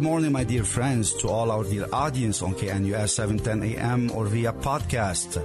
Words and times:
Good 0.00 0.08
morning, 0.08 0.32
my 0.32 0.44
dear 0.44 0.64
friends, 0.64 1.12
to 1.20 1.28
all 1.28 1.50
our 1.50 1.62
dear 1.62 1.86
audience 1.92 2.40
on 2.40 2.54
KNUS 2.54 3.10
710 3.10 3.76
AM 3.76 4.10
or 4.12 4.24
via 4.24 4.50
podcast. 4.50 5.36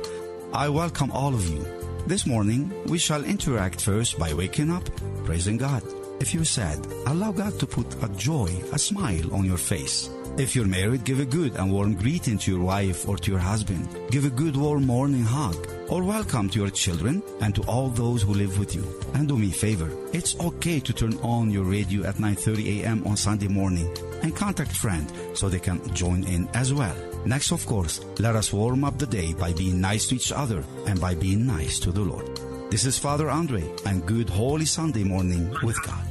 I 0.53 0.69
welcome 0.69 1.11
all 1.11 1.33
of 1.33 1.45
you. 1.45 1.65
This 2.07 2.25
morning, 2.25 2.71
we 2.85 2.97
shall 2.97 3.25
interact 3.25 3.81
first 3.81 4.17
by 4.17 4.33
waking 4.33 4.71
up, 4.71 4.89
praising 5.25 5.57
God. 5.57 5.83
If 6.19 6.33
you're 6.33 6.45
sad, 6.45 6.85
allow 7.07 7.31
God 7.31 7.59
to 7.59 7.67
put 7.67 8.03
a 8.03 8.07
joy, 8.09 8.49
a 8.71 8.79
smile 8.79 9.33
on 9.33 9.43
your 9.43 9.57
face. 9.57 10.09
If 10.37 10.55
you're 10.55 10.65
married, 10.65 11.03
give 11.03 11.19
a 11.19 11.25
good 11.25 11.55
and 11.55 11.71
warm 11.71 11.95
greeting 11.95 12.37
to 12.39 12.51
your 12.51 12.63
wife 12.63 13.07
or 13.07 13.17
to 13.17 13.31
your 13.31 13.39
husband. 13.39 13.87
Give 14.11 14.25
a 14.25 14.29
good 14.29 14.55
warm 14.55 14.85
morning 14.85 15.23
hug 15.23 15.55
or 15.89 16.03
welcome 16.03 16.49
to 16.49 16.59
your 16.59 16.69
children 16.69 17.21
and 17.41 17.53
to 17.55 17.61
all 17.63 17.89
those 17.89 18.21
who 18.21 18.33
live 18.33 18.57
with 18.59 18.75
you. 18.75 18.83
And 19.13 19.27
do 19.27 19.37
me 19.37 19.49
a 19.49 19.53
favor, 19.53 19.89
it's 20.13 20.39
okay 20.39 20.79
to 20.79 20.93
turn 20.93 21.17
on 21.19 21.51
your 21.51 21.63
radio 21.63 22.05
at 22.05 22.15
9:30 22.15 22.81
a.m. 22.81 23.03
on 23.05 23.17
Sunday 23.17 23.47
morning 23.47 23.87
and 24.23 24.35
contact 24.35 24.71
friend 24.71 25.11
so 25.33 25.47
they 25.47 25.59
can 25.59 25.79
join 25.93 26.23
in 26.23 26.47
as 26.53 26.73
well. 26.73 26.95
Next, 27.25 27.51
of 27.51 27.65
course, 27.65 27.99
let 28.19 28.35
us 28.35 28.53
warm 28.53 28.83
up 28.83 28.97
the 28.99 29.07
day 29.07 29.33
by 29.33 29.53
being 29.53 29.81
nice 29.81 30.07
to 30.07 30.15
each 30.15 30.31
other 30.31 30.63
and 30.87 30.99
by 30.99 31.15
being 31.15 31.45
nice 31.45 31.79
to 31.79 31.91
the 31.91 32.01
Lord. 32.01 32.34
This 32.69 32.85
is 32.85 32.97
Father 32.97 33.29
Andre 33.29 33.63
and 33.85 34.05
good 34.05 34.29
Holy 34.29 34.65
Sunday 34.65 35.03
morning 35.03 35.55
with 35.63 35.81
God. 35.83 36.05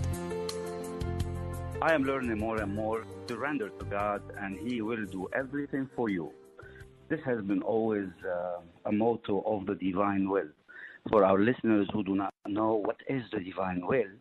I 1.83 1.92
am 1.92 2.05
learning 2.05 2.38
more 2.38 2.61
and 2.61 2.74
more. 2.74 3.05
to 3.27 3.36
render 3.38 3.70
to 3.70 3.84
God, 3.86 4.22
and 4.38 4.58
He 4.58 4.83
will 4.83 5.05
do 5.06 5.28
everything 5.34 5.88
for 5.96 6.08
you. 6.08 6.30
This 7.08 7.20
has 7.24 7.42
been 7.42 7.62
always 7.62 8.08
uh, 8.24 8.61
a 8.84 8.92
motto 8.92 9.42
of 9.46 9.66
the 9.66 9.74
divine 9.74 10.28
will. 10.28 10.48
For 11.11 11.24
our 11.24 11.38
listeners 11.38 11.88
who 11.92 12.05
do 12.05 12.14
not 12.14 12.33
know 12.46 12.74
what 12.74 12.96
is 13.08 13.22
the 13.33 13.41
divine 13.41 13.86
will, 13.86 14.12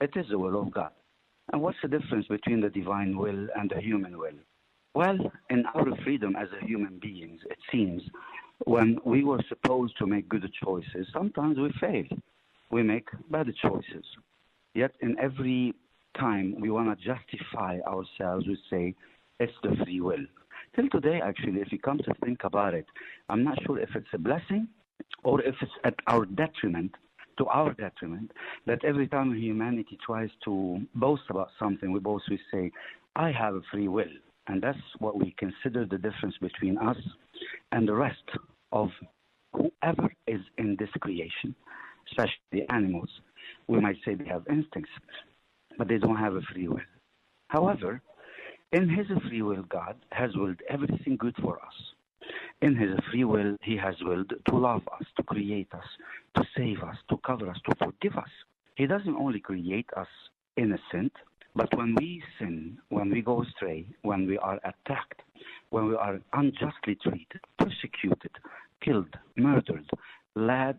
it 0.00 0.10
is 0.14 0.26
the 0.30 0.38
will 0.38 0.60
of 0.60 0.70
God. 0.70 0.90
And 1.52 1.60
what's 1.62 1.78
the 1.82 1.88
difference 1.88 2.26
between 2.26 2.60
the 2.60 2.70
divine 2.70 3.16
will 3.16 3.48
and 3.56 3.70
the 3.74 3.80
human 3.80 4.18
will? 4.18 4.38
Well, 4.94 5.18
in 5.48 5.64
our 5.74 5.86
freedom 6.04 6.36
as 6.36 6.48
a 6.60 6.64
human 6.64 6.98
beings, 7.00 7.40
it 7.50 7.58
seems, 7.72 8.02
when 8.64 8.98
we 9.04 9.24
were 9.24 9.42
supposed 9.48 9.96
to 9.98 10.06
make 10.06 10.28
good 10.28 10.50
choices, 10.62 11.06
sometimes 11.12 11.58
we 11.58 11.72
fail. 11.80 12.04
We 12.70 12.82
make 12.82 13.08
bad 13.30 13.48
choices. 13.60 14.04
Yet 14.74 14.92
in 15.00 15.18
every 15.18 15.74
time 16.18 16.56
we 16.60 16.70
want 16.70 16.96
to 16.96 17.04
justify 17.04 17.78
ourselves, 17.86 18.46
we 18.46 18.58
say 18.70 18.94
it's 19.38 19.52
the 19.62 19.76
free 19.84 20.00
will. 20.00 20.24
Till 20.76 20.88
today, 20.88 21.20
actually, 21.22 21.60
if 21.60 21.72
you 21.72 21.78
come 21.78 21.98
to 21.98 22.14
think 22.24 22.44
about 22.44 22.74
it, 22.74 22.86
I'm 23.28 23.42
not 23.42 23.58
sure 23.64 23.78
if 23.78 23.90
it's 23.96 24.06
a 24.12 24.18
blessing 24.18 24.68
or 25.24 25.40
if 25.42 25.54
it's 25.60 25.72
at 25.84 25.94
our 26.06 26.26
detriment, 26.26 26.94
to 27.38 27.46
our 27.46 27.72
detriment, 27.72 28.30
that 28.66 28.84
every 28.84 29.08
time 29.08 29.34
humanity 29.34 29.98
tries 30.04 30.30
to 30.44 30.80
boast 30.94 31.22
about 31.30 31.48
something, 31.58 31.90
we 31.90 31.98
both 31.98 32.22
we 32.30 32.38
say, 32.52 32.70
I 33.16 33.32
have 33.32 33.54
a 33.54 33.62
free 33.72 33.88
will. 33.88 34.12
And 34.46 34.62
that's 34.62 34.78
what 34.98 35.18
we 35.18 35.34
consider 35.38 35.86
the 35.86 35.98
difference 35.98 36.36
between 36.40 36.76
us 36.78 36.96
and 37.72 37.88
the 37.88 37.94
rest 37.94 38.22
of 38.72 38.88
whoever 39.52 40.12
is 40.26 40.40
in 40.58 40.76
this 40.78 40.90
creation, 41.00 41.54
especially 42.10 42.32
the 42.52 42.72
animals. 42.72 43.08
We 43.66 43.80
might 43.80 43.96
say 44.04 44.14
they 44.14 44.28
have 44.28 44.46
instincts, 44.48 44.92
but 45.78 45.88
they 45.88 45.98
don't 45.98 46.16
have 46.16 46.34
a 46.34 46.42
free 46.52 46.68
will. 46.68 46.80
However, 47.48 48.00
in 48.72 48.88
His 48.88 49.06
free 49.28 49.42
will, 49.42 49.62
God 49.62 49.96
has 50.12 50.30
willed 50.36 50.60
everything 50.68 51.16
good 51.16 51.34
for 51.42 51.56
us. 51.56 51.74
In 52.62 52.76
His 52.76 52.90
free 53.10 53.24
will, 53.24 53.56
He 53.62 53.76
has 53.76 53.94
willed 54.02 54.32
to 54.48 54.56
love 54.56 54.82
us, 54.92 55.06
to 55.16 55.22
create 55.22 55.72
us, 55.72 55.84
to 56.36 56.44
save 56.56 56.82
us, 56.82 56.96
to 57.08 57.16
cover 57.26 57.48
us, 57.50 57.56
to 57.68 57.74
forgive 57.76 58.16
us. 58.16 58.28
He 58.76 58.86
doesn't 58.86 59.16
only 59.16 59.40
create 59.40 59.88
us 59.96 60.06
innocent, 60.56 61.12
but 61.56 61.76
when 61.76 61.96
we 61.96 62.22
sin, 62.38 62.78
when 62.90 63.10
we 63.10 63.22
go 63.22 63.42
astray, 63.42 63.86
when 64.02 64.26
we 64.26 64.38
are 64.38 64.58
attacked, 64.58 65.22
when 65.70 65.88
we 65.88 65.94
are 65.94 66.20
unjustly 66.32 66.96
treated, 67.02 67.40
persecuted, 67.58 68.32
killed, 68.82 69.14
murdered, 69.36 69.88
led 70.34 70.76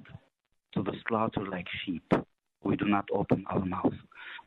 to 0.73 0.83
the 0.83 0.93
slaughter 1.07 1.45
like 1.45 1.67
sheep, 1.85 2.03
we 2.63 2.75
do 2.75 2.85
not 2.85 3.05
open 3.13 3.43
our 3.49 3.65
mouth. 3.65 3.93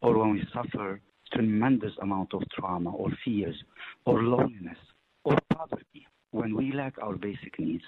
Or 0.00 0.19
when 0.19 0.33
we 0.33 0.47
suffer 0.53 1.00
tremendous 1.33 1.93
amount 2.00 2.34
of 2.34 2.43
trauma 2.56 2.91
or 2.91 3.10
fears 3.25 3.56
or 4.04 4.22
loneliness 4.22 4.78
or 5.25 5.37
poverty, 5.53 6.06
when 6.31 6.54
we 6.56 6.72
lack 6.72 6.94
our 7.00 7.16
basic 7.16 7.59
needs, 7.59 7.84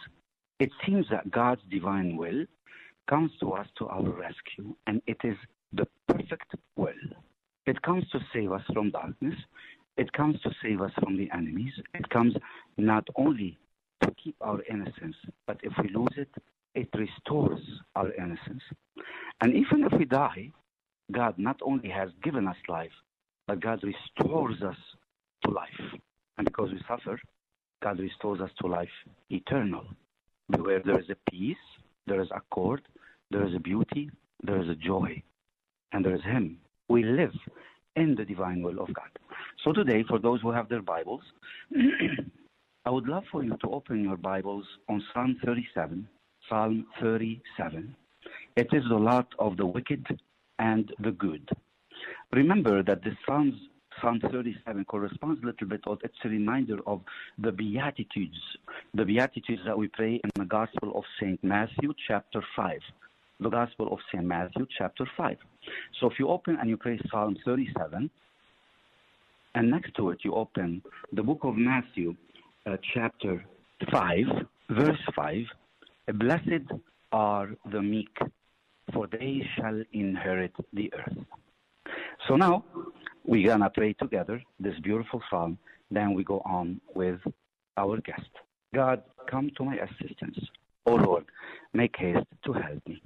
it 0.59 0.71
seems 0.85 1.07
that 1.11 1.31
God's 1.31 1.61
divine 1.71 2.17
will 2.17 2.45
comes 3.09 3.31
to 3.41 3.53
us 3.53 3.67
to 3.79 3.87
our 3.87 4.03
rescue, 4.03 4.75
and 4.87 5.01
it 5.07 5.19
is 5.23 5.37
the 5.73 5.87
perfect 6.09 6.55
will. 6.77 6.93
It 7.67 7.81
comes 7.83 8.09
to 8.11 8.21
save 8.33 8.53
us 8.53 8.63
from 8.73 8.91
darkness. 8.91 9.35
It 9.97 10.13
comes 10.13 10.41
to 10.43 10.51
save 10.63 10.81
us 10.83 10.93
from 11.01 11.17
the 11.17 11.31
enemies. 11.33 11.73
It 11.95 12.09
comes 12.11 12.35
not 12.77 13.07
only 13.17 13.59
to 14.03 14.11
keep 14.23 14.37
our 14.41 14.63
innocence, 14.71 15.17
but 15.47 15.59
if 15.63 15.73
we 15.83 15.89
lose 15.89 16.15
it, 16.17 16.31
it 16.75 16.89
restores 16.95 17.61
our 17.95 18.13
innocence. 18.13 18.63
And 19.41 19.55
even 19.55 19.85
if 19.85 19.99
we 19.99 20.05
die, 20.05 20.53
God 21.11 21.39
not 21.39 21.59
only 21.65 21.89
has 21.89 22.11
given 22.23 22.47
us 22.47 22.57
life, 22.69 22.93
but 23.47 23.61
God 23.61 23.83
restores 23.83 24.63
us 24.63 24.77
to 25.45 25.51
life. 25.51 26.01
And 26.37 26.47
because 26.47 26.71
we 26.71 26.81
suffer, 26.87 27.19
God 27.83 27.99
restores 27.99 28.41
us 28.41 28.51
to 28.61 28.67
life 28.67 28.89
eternal, 29.31 29.85
where 30.49 30.81
there 30.81 30.99
is 30.99 31.09
a 31.09 31.31
peace, 31.31 31.57
there 32.07 32.21
is 32.21 32.29
accord, 32.35 32.83
there 33.31 33.47
is 33.47 33.55
a 33.55 33.61
beauty, 33.61 34.11
there 34.43 34.61
is 34.61 34.69
a 34.69 34.75
joy, 34.75 35.23
and 35.93 36.05
there 36.05 36.15
is 36.15 36.23
Him. 36.23 36.59
We 36.89 37.03
live 37.05 37.35
in 37.95 38.15
the 38.15 38.25
divine 38.25 38.63
will 38.63 38.81
of 38.81 38.93
God. 38.93 39.11
So 39.67 39.73
today, 39.73 40.05
for 40.09 40.21
those 40.21 40.41
who 40.43 40.53
have 40.53 40.69
their 40.69 40.81
Bibles, 40.81 41.23
I 42.85 42.91
would 42.91 43.09
love 43.09 43.25
for 43.33 43.43
you 43.43 43.57
to 43.63 43.71
open 43.71 44.05
your 44.05 44.17
Bibles 44.17 44.65
on 44.89 45.03
Psalm 45.13 45.41
37. 45.45 46.07
Psalm 46.49 46.87
37. 47.01 47.97
It 48.55 48.69
is 48.71 48.85
the 48.89 48.95
lot 48.95 49.27
of 49.41 49.57
the 49.57 49.67
wicked 49.67 50.07
and 50.61 50.93
the 51.01 51.11
good. 51.11 51.49
Remember 52.33 52.85
that 52.85 53.03
the 53.03 53.11
Psalms, 53.27 53.55
Psalm 54.01 54.21
37 54.31 54.85
corresponds 54.85 55.43
a 55.43 55.47
little 55.47 55.67
bit, 55.67 55.81
or 55.89 55.99
it's 56.05 56.15
a 56.25 56.29
reminder 56.29 56.79
of 56.87 57.01
the 57.39 57.51
Beatitudes, 57.51 58.39
the 58.95 59.05
Beatitudes 59.05 59.63
that 59.67 59.77
we 59.77 59.89
pray 59.89 60.21
in 60.23 60.31
the 60.37 60.45
Gospel 60.45 60.97
of 60.97 61.03
St. 61.19 61.43
Matthew, 61.43 61.93
chapter 62.07 62.41
5. 62.55 62.79
The 63.41 63.51
Gospel 63.51 63.93
of 63.93 63.99
St. 64.13 64.25
Matthew, 64.25 64.65
chapter 64.79 65.11
5. 65.17 65.37
So 65.99 66.09
if 66.09 66.21
you 66.21 66.29
open 66.29 66.57
and 66.61 66.71
you 66.71 66.77
pray 66.77 67.01
Psalm 67.11 67.37
37, 67.45 68.09
and 69.57 69.71
next 69.71 69.95
to 69.95 70.11
it 70.11 70.19
you 70.23 70.35
open 70.35 70.83
the 71.13 71.23
book 71.23 71.41
of 71.43 71.57
Matthew, 71.57 72.15
uh, 72.67 72.77
chapter 72.95 73.43
5, 73.91 74.25
verse 74.71 75.05
5, 75.17 75.37
Blessed 76.15 76.67
are 77.11 77.49
the 77.73 77.81
meek, 77.81 78.17
for 78.93 79.07
they 79.07 79.43
shall 79.57 79.83
inherit 79.93 80.53
the 80.75 80.93
earth. 80.95 81.19
So 82.29 82.37
now 82.37 82.65
we're 83.25 83.47
going 83.47 83.61
to 83.61 83.71
pray 83.71 83.95
together 83.95 84.43
this 84.61 84.79
beautiful 84.81 85.23
psalm. 85.31 85.59
Then 85.91 86.13
we 86.13 86.23
go 86.23 86.43
on 86.45 86.81
with 86.95 87.21
our 87.79 87.97
guest. 88.03 88.31
God, 88.75 89.03
come 89.31 89.51
to 89.57 89.65
my 89.65 89.77
assistance. 89.77 90.39
O 90.85 90.97
Lord, 90.97 91.25
make 91.73 91.97
haste 91.97 92.27
to 92.45 92.53
help 92.53 92.87
me. 92.87 93.03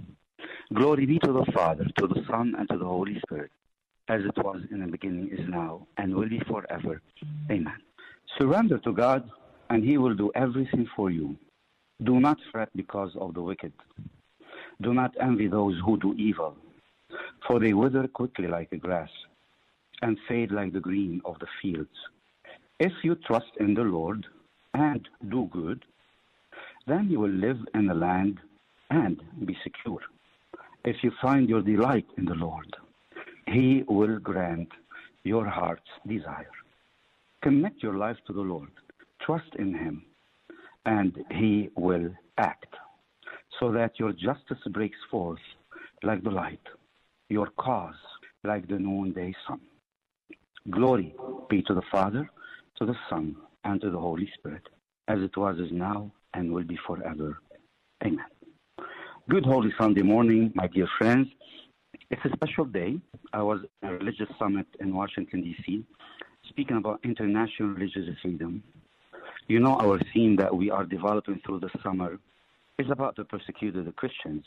Glory 0.75 1.06
be 1.06 1.19
to 1.20 1.32
the 1.32 1.46
Father, 1.54 1.86
to 1.98 2.06
the 2.08 2.22
Son, 2.28 2.54
and 2.58 2.69
to 2.70 2.76
the 2.76 2.84
Holy 2.84 3.20
Spirit, 3.20 3.50
as 4.10 4.22
it 4.24 4.36
was 4.44 4.60
in 4.72 4.80
the 4.80 4.86
beginning, 4.86 5.30
is 5.30 5.48
now, 5.48 5.86
and 5.96 6.14
will 6.14 6.28
be 6.28 6.40
forever. 6.40 7.00
Amen. 7.50 7.80
Surrender 8.38 8.78
to 8.78 8.92
God, 8.92 9.30
and 9.70 9.84
He 9.84 9.98
will 9.98 10.14
do 10.14 10.32
everything 10.34 10.88
for 10.96 11.10
you. 11.10 11.36
Do 12.02 12.18
not 12.18 12.38
fret 12.50 12.70
because 12.74 13.12
of 13.20 13.34
the 13.34 13.42
wicked. 13.42 13.72
Do 14.80 14.92
not 14.94 15.14
envy 15.20 15.46
those 15.46 15.76
who 15.84 15.96
do 15.98 16.14
evil, 16.14 16.56
for 17.46 17.60
they 17.60 17.72
wither 17.72 18.08
quickly 18.08 18.48
like 18.48 18.70
the 18.70 18.78
grass 18.78 19.10
and 20.02 20.18
fade 20.26 20.50
like 20.50 20.72
the 20.72 20.80
green 20.80 21.20
of 21.24 21.38
the 21.38 21.46
fields. 21.60 21.96
If 22.80 22.92
you 23.04 23.14
trust 23.14 23.52
in 23.60 23.74
the 23.74 23.82
Lord 23.82 24.26
and 24.74 25.06
do 25.28 25.48
good, 25.52 25.84
then 26.86 27.08
you 27.10 27.20
will 27.20 27.36
live 27.46 27.58
in 27.74 27.86
the 27.86 27.94
land 27.94 28.40
and 28.90 29.22
be 29.44 29.56
secure. 29.62 30.00
If 30.84 30.96
you 31.04 31.12
find 31.20 31.48
your 31.48 31.60
delight 31.60 32.06
in 32.16 32.24
the 32.24 32.34
Lord, 32.34 32.74
He 33.50 33.82
will 33.88 34.19
grant 34.20 34.69
your 35.25 35.44
heart's 35.47 35.91
desire. 36.06 36.50
Commit 37.43 37.73
your 37.79 37.97
life 37.97 38.17
to 38.26 38.32
the 38.32 38.41
Lord, 38.41 38.70
trust 39.20 39.55
in 39.58 39.75
Him, 39.75 40.05
and 40.87 41.12
He 41.32 41.70
will 41.76 42.11
act 42.38 42.75
so 43.58 43.73
that 43.73 43.99
your 43.99 44.12
justice 44.12 44.62
breaks 44.70 44.99
forth 45.11 45.41
like 46.02 46.23
the 46.23 46.31
light, 46.31 46.62
your 47.29 47.49
cause 47.58 47.94
like 48.44 48.69
the 48.69 48.79
noonday 48.79 49.35
sun. 49.47 49.61
Glory 50.70 51.14
be 51.49 51.62
to 51.62 51.75
the 51.75 51.82
Father, 51.91 52.31
to 52.79 52.87
the 52.87 52.97
Son, 53.08 53.35
and 53.64 53.81
to 53.81 53.91
the 53.91 53.99
Holy 53.99 54.31
Spirit, 54.38 54.69
as 55.08 55.20
it 55.20 55.37
was, 55.37 55.58
is 55.58 55.73
now, 55.73 56.11
and 56.35 56.52
will 56.52 56.64
be 56.64 56.79
forever. 56.87 57.41
Amen. 58.05 58.25
Good 59.29 59.44
Holy 59.44 59.73
Sunday 59.79 60.02
morning, 60.02 60.52
my 60.55 60.69
dear 60.69 60.88
friends. 60.99 61.29
It's 62.10 62.24
a 62.24 62.30
special 62.34 62.64
day. 62.64 62.98
I 63.32 63.40
was 63.42 63.60
at 63.84 63.92
a 63.92 63.94
religious 63.94 64.26
summit 64.36 64.66
in 64.80 64.92
Washington, 64.92 65.42
D.C., 65.42 65.84
speaking 66.48 66.76
about 66.76 66.98
international 67.04 67.68
religious 67.68 68.08
freedom. 68.20 68.64
You 69.46 69.60
know, 69.60 69.78
our 69.78 70.00
theme 70.12 70.34
that 70.36 70.54
we 70.54 70.70
are 70.70 70.84
developing 70.84 71.40
through 71.46 71.60
the 71.60 71.70
summer 71.84 72.18
is 72.80 72.90
about 72.90 73.14
the 73.14 73.24
persecuted 73.24 73.94
Christians. 73.94 74.44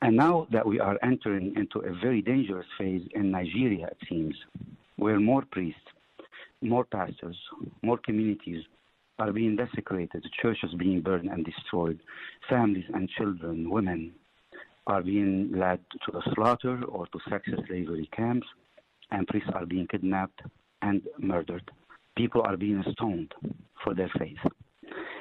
And 0.00 0.16
now 0.16 0.46
that 0.50 0.66
we 0.66 0.80
are 0.80 0.98
entering 1.02 1.52
into 1.54 1.80
a 1.80 1.92
very 2.00 2.22
dangerous 2.22 2.66
phase 2.78 3.06
in 3.14 3.30
Nigeria, 3.30 3.88
it 3.88 3.98
seems, 4.08 4.34
where 4.96 5.20
more 5.20 5.44
priests, 5.50 5.80
more 6.62 6.84
pastors, 6.86 7.36
more 7.82 7.98
communities 7.98 8.64
are 9.18 9.32
being 9.32 9.54
desecrated, 9.54 10.24
churches 10.40 10.70
being 10.78 11.02
burned 11.02 11.28
and 11.28 11.44
destroyed, 11.44 12.00
families 12.48 12.86
and 12.94 13.10
children, 13.10 13.68
women 13.68 14.12
are 14.86 15.02
being 15.02 15.52
led 15.52 15.80
to 16.04 16.12
the 16.12 16.22
slaughter 16.34 16.82
or 16.84 17.06
to 17.06 17.18
sex 17.30 17.48
slavery 17.66 18.08
camps, 18.14 18.46
and 19.10 19.26
priests 19.26 19.50
are 19.54 19.66
being 19.66 19.86
kidnapped 19.86 20.40
and 20.82 21.02
murdered. 21.18 21.70
People 22.16 22.42
are 22.42 22.56
being 22.56 22.84
stoned 22.92 23.32
for 23.82 23.94
their 23.94 24.10
faith. 24.18 24.38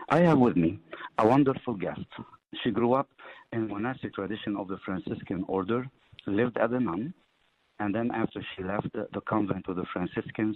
I 0.09 0.19
have 0.19 0.39
with 0.39 0.57
me 0.57 0.79
a 1.17 1.27
wonderful 1.27 1.75
guest. 1.75 2.05
She 2.63 2.71
grew 2.71 2.93
up 2.93 3.09
in 3.53 3.67
monastic 3.67 4.13
tradition 4.13 4.57
of 4.57 4.67
the 4.67 4.77
Franciscan 4.83 5.45
order, 5.47 5.87
lived 6.27 6.57
as 6.57 6.71
a 6.71 6.79
nun, 6.79 7.13
and 7.79 7.95
then 7.95 8.11
after 8.13 8.45
she 8.55 8.63
left 8.63 8.91
the, 8.93 9.21
convent 9.21 9.67
of 9.67 9.75
the 9.75 9.85
Franciscans, 9.91 10.55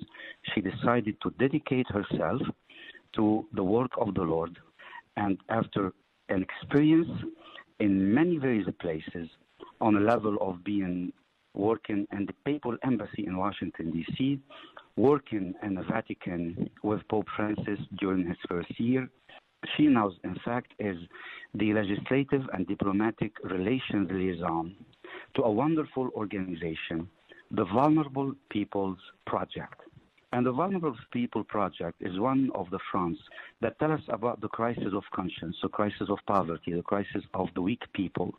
she 0.54 0.62
decided 0.62 1.16
to 1.22 1.32
dedicate 1.40 1.88
herself 1.90 2.42
to 3.16 3.46
the 3.54 3.64
work 3.64 3.92
of 3.98 4.14
the 4.14 4.22
Lord. 4.22 4.58
And 5.18 5.38
after 5.50 5.92
an 6.30 6.44
experience 6.44 7.10
in 7.80 8.14
many 8.14 8.38
various 8.38 8.68
places 8.80 9.30
on 9.82 9.96
a 9.96 10.00
level 10.00 10.38
of 10.42 10.64
being 10.64 11.12
working 11.54 12.08
in 12.12 12.26
the 12.26 12.34
papal 12.46 12.76
embassy 12.84 13.26
in 13.26 13.38
Washington, 13.38 13.92
D.C., 13.92 14.40
working 14.98 15.54
in 15.64 15.76
the 15.76 15.84
Vatican 15.84 16.70
with 16.84 17.08
Pope 17.10 17.28
Francis 17.36 17.80
during 18.00 18.28
his 18.28 18.38
first 18.50 18.80
year. 18.80 19.10
She 19.76 19.88
now, 19.88 20.12
in 20.24 20.38
fact, 20.46 20.74
is 20.80 20.98
the 21.54 21.74
legislative 21.74 22.44
and 22.54 22.68
diplomatic 22.68 23.34
relations 23.44 24.10
liaison 24.12 24.76
to 25.36 25.44
a 25.44 25.52
wonderful 25.52 26.10
organization, 26.16 27.10
the 27.52 27.66
Vulnerable 27.66 28.34
Peoples 28.50 28.98
Project. 29.26 29.82
And 30.36 30.46
the 30.46 30.52
Vulnerable 30.52 30.94
People 31.14 31.46
Project 31.46 32.02
is 32.02 32.20
one 32.20 32.52
of 32.56 32.70
the 32.70 32.80
fronts 32.92 33.22
that 33.62 33.80
tell 33.80 33.94
us 33.94 34.02
about 34.10 34.42
the 34.42 34.50
crisis 34.50 34.92
of 34.94 35.04
conscience, 35.14 35.56
the 35.64 35.70
crisis 35.70 36.10
of 36.10 36.18
poverty, 36.28 36.74
the 36.74 36.82
crisis 36.82 37.24
of 37.34 37.48
the 37.56 37.62
weak 37.62 37.82
people, 37.94 38.34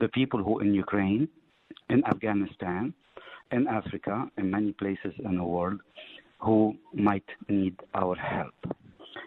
the 0.00 0.08
people 0.08 0.42
who 0.42 0.60
in 0.60 0.72
Ukraine, 0.72 1.28
in 1.90 2.02
Afghanistan, 2.06 2.94
in 3.52 3.68
Africa, 3.68 4.30
in 4.38 4.50
many 4.50 4.72
places 4.72 5.12
in 5.18 5.36
the 5.36 5.44
world, 5.44 5.80
who 6.38 6.76
might 6.94 7.28
need 7.50 7.76
our 7.92 8.14
help. 8.16 8.54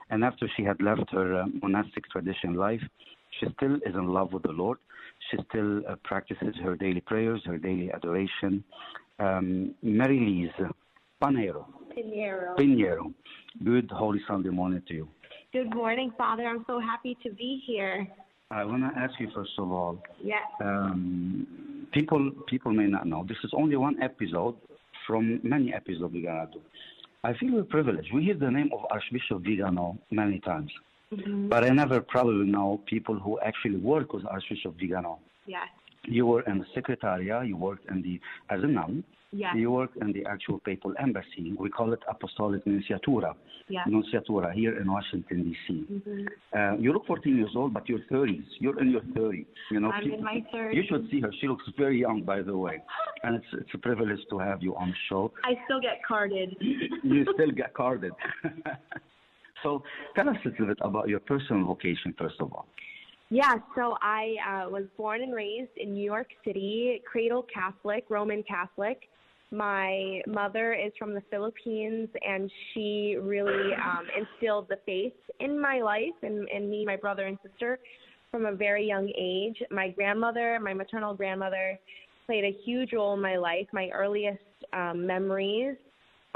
And 0.10 0.24
after 0.24 0.50
she 0.58 0.64
had 0.64 0.82
left 0.82 1.12
her 1.12 1.42
uh, 1.42 1.46
monastic 1.62 2.10
tradition 2.10 2.56
life, 2.56 2.82
she 3.40 3.46
still 3.58 3.76
is 3.76 3.94
in 3.94 4.08
love 4.08 4.34
with 4.34 4.42
the 4.42 4.58
Lord. 4.64 4.80
She 5.30 5.38
still 5.50 5.84
uh, 5.88 5.98
practices 6.04 6.56
her 6.64 6.76
daily 6.76 7.02
prayers, 7.02 7.44
her 7.46 7.60
daily 7.60 7.92
adoration. 7.92 8.64
Um, 9.20 9.76
Mary 9.84 10.20
Lise 10.20 10.72
Panero. 11.22 11.66
Pinheiro. 11.98 12.56
Pinheiro. 12.56 13.14
Good 13.64 13.90
Holy 13.92 14.20
Sunday 14.28 14.50
morning 14.50 14.82
to 14.88 14.94
you. 14.94 15.08
Good 15.52 15.74
morning, 15.74 16.12
Father. 16.18 16.44
I'm 16.46 16.64
so 16.68 16.80
happy 16.80 17.18
to 17.24 17.32
be 17.32 17.62
here. 17.66 18.08
I 18.52 18.64
want 18.64 18.84
to 18.84 19.00
ask 19.00 19.14
you 19.20 19.30
first 19.34 19.52
of 19.58 19.72
all. 19.72 20.02
Yes. 20.24 20.44
Um, 20.64 21.88
people 21.92 22.32
people 22.48 22.72
may 22.72 22.86
not 22.88 23.08
know 23.08 23.26
this 23.28 23.38
is 23.44 23.52
only 23.56 23.76
one 23.76 24.02
episode 24.02 24.56
from 25.08 25.40
many 25.44 25.74
episodes 25.74 26.14
we're 26.14 26.26
gonna 26.30 26.48
do. 26.54 26.62
I 27.24 27.34
feel 27.34 27.54
we're 27.56 27.64
privileged. 27.64 28.14
We 28.14 28.24
hear 28.24 28.36
the 28.36 28.52
name 28.52 28.70
of 28.74 28.82
Archbishop 28.92 29.42
Vigano 29.44 29.98
many 30.12 30.40
times, 30.40 30.72
Mm-hmm. 31.14 31.48
but 31.48 31.64
I 31.64 31.70
never 31.70 32.02
probably 32.02 32.46
know 32.46 32.82
people 32.86 33.18
who 33.18 33.40
actually 33.40 33.78
work 33.78 34.12
with 34.12 34.26
Archbishop 34.26 34.78
Vigano. 34.78 35.20
Yes. 35.46 35.70
You 36.08 36.26
were 36.26 36.42
in 36.44 36.60
the 36.60 36.66
secretariat. 36.74 37.48
You 37.48 37.58
worked 37.58 37.90
in 37.92 38.02
the 38.02 38.20
as 38.54 38.64
a 38.64 38.68
nun. 38.68 39.04
Yes. 39.34 39.56
You 39.58 39.72
worked 39.72 39.98
in 39.98 40.14
the 40.14 40.26
actual 40.26 40.58
papal 40.60 40.94
embassy. 41.00 41.54
We 41.60 41.70
call 41.70 41.92
it 41.92 42.00
Apostolic 42.10 42.64
Nunciatura. 42.64 43.36
Yes. 43.68 43.86
Nunciatura 43.90 44.54
here 44.54 44.80
in 44.80 44.90
Washington 44.90 45.44
D.C. 45.44 45.86
Mhm. 45.92 46.28
Uh, 46.56 46.78
you 46.80 46.94
look 46.94 47.06
14 47.06 47.36
years 47.36 47.52
old, 47.54 47.74
but 47.74 47.90
you're 47.90 48.00
30s. 48.10 48.46
You're 48.60 48.80
in 48.80 48.90
your 48.90 49.02
30s. 49.18 49.46
You 49.70 49.82
know, 49.82 49.92
I'm 49.92 50.04
people- 50.04 50.20
in 50.20 50.24
my 50.24 50.40
30s. 50.54 50.76
You 50.78 50.84
should 50.88 51.10
see 51.12 51.20
her. 51.20 51.32
She 51.42 51.48
looks 51.50 51.66
very 51.78 52.00
young, 52.00 52.22
by 52.24 52.42
the 52.42 52.56
way, 52.58 52.82
and 53.24 53.36
it's 53.36 53.52
it's 53.62 53.74
a 53.74 53.78
privilege 53.78 54.22
to 54.30 54.40
have 54.40 54.64
you 54.64 54.74
on 54.78 54.88
the 54.92 55.00
show. 55.10 55.24
I 55.44 55.60
still 55.66 55.82
get 55.82 55.98
carded. 56.08 56.56
You 57.04 57.26
still 57.34 57.52
get 57.52 57.74
carded. 57.74 58.14
so 59.64 59.84
tell 60.16 60.30
us 60.30 60.38
a 60.46 60.50
little 60.50 60.68
bit 60.68 60.78
about 60.82 61.10
your 61.10 61.20
personal 61.20 61.66
vocation, 61.66 62.14
first 62.18 62.40
of 62.40 62.54
all. 62.54 62.68
Yeah, 63.30 63.56
so 63.76 63.98
I 64.02 64.36
uh, 64.48 64.70
was 64.70 64.86
born 64.96 65.22
and 65.22 65.34
raised 65.34 65.76
in 65.76 65.94
New 65.94 66.04
York 66.04 66.28
City, 66.46 67.02
cradle 67.10 67.46
Catholic, 67.54 68.06
Roman 68.10 68.42
Catholic. 68.44 69.10
My 69.52 70.22
mother 70.28 70.74
is 70.74 70.94
from 70.98 71.14
the 71.14 71.22
Philippines, 71.30 72.08
and 72.26 72.50
she 72.74 73.18
really 73.20 73.74
um, 73.74 74.08
instilled 74.18 74.70
the 74.70 74.78
faith 74.86 75.14
in 75.42 75.60
my 75.60 75.82
life 75.82 76.16
and, 76.22 76.48
and 76.50 76.70
me, 76.70 76.86
my 76.86 76.96
brother 76.96 77.26
and 77.26 77.38
sister, 77.46 77.80
from 78.32 78.46
a 78.46 78.54
very 78.54 78.88
young 78.88 79.12
age. 79.18 79.62
My 79.72 79.90
grandmother, 79.90 80.58
my 80.62 80.74
maternal 80.74 81.14
grandmother, 81.14 81.78
played 82.26 82.46
a 82.46 82.58
huge 82.64 82.94
role 82.94 83.14
in 83.14 83.22
my 83.22 83.38
life. 83.38 83.68
My 83.74 83.90
earliest 83.90 84.40
um, 84.74 85.06
memories 85.06 85.76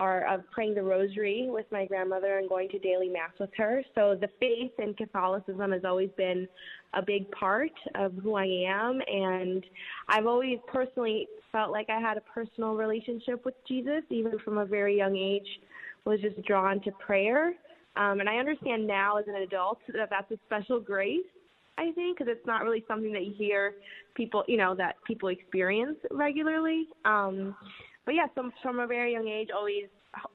are 0.01 0.25
of 0.33 0.41
praying 0.49 0.73
the 0.73 0.81
rosary 0.81 1.45
with 1.47 1.67
my 1.71 1.85
grandmother 1.85 2.39
and 2.39 2.49
going 2.49 2.67
to 2.67 2.79
daily 2.79 3.07
mass 3.07 3.29
with 3.39 3.51
her. 3.55 3.83
So 3.93 4.17
the 4.19 4.29
faith 4.39 4.71
in 4.79 4.95
Catholicism 4.95 5.71
has 5.71 5.85
always 5.85 6.09
been 6.17 6.47
a 6.95 7.03
big 7.03 7.29
part 7.29 7.71
of 7.93 8.11
who 8.23 8.33
I 8.33 8.45
am 8.67 8.99
and 9.07 9.63
I've 10.09 10.25
always 10.25 10.57
personally 10.67 11.27
felt 11.51 11.71
like 11.71 11.91
I 11.91 11.99
had 11.99 12.17
a 12.17 12.21
personal 12.21 12.73
relationship 12.73 13.45
with 13.45 13.53
Jesus 13.67 14.01
even 14.09 14.39
from 14.39 14.57
a 14.57 14.65
very 14.65 14.97
young 14.97 15.15
age 15.15 15.47
was 16.03 16.19
just 16.19 16.41
drawn 16.47 16.81
to 16.81 16.91
prayer. 16.93 17.53
Um 17.95 18.21
and 18.21 18.27
I 18.27 18.37
understand 18.37 18.87
now 18.87 19.17
as 19.17 19.25
an 19.27 19.35
adult 19.35 19.77
that 19.93 20.09
that's 20.09 20.31
a 20.31 20.39
special 20.47 20.79
grace 20.79 21.19
I 21.77 21.91
think 21.91 22.17
because 22.17 22.31
it's 22.35 22.45
not 22.47 22.63
really 22.63 22.83
something 22.87 23.13
that 23.13 23.23
you 23.23 23.33
hear 23.37 23.75
people, 24.15 24.43
you 24.47 24.57
know, 24.57 24.73
that 24.75 24.95
people 25.05 25.29
experience 25.29 25.97
regularly. 26.09 26.87
Um 27.05 27.55
but 28.05 28.15
yeah, 28.15 28.27
from 28.33 28.51
from 28.61 28.79
a 28.79 28.87
very 28.87 29.13
young 29.13 29.27
age, 29.27 29.49
always 29.55 29.85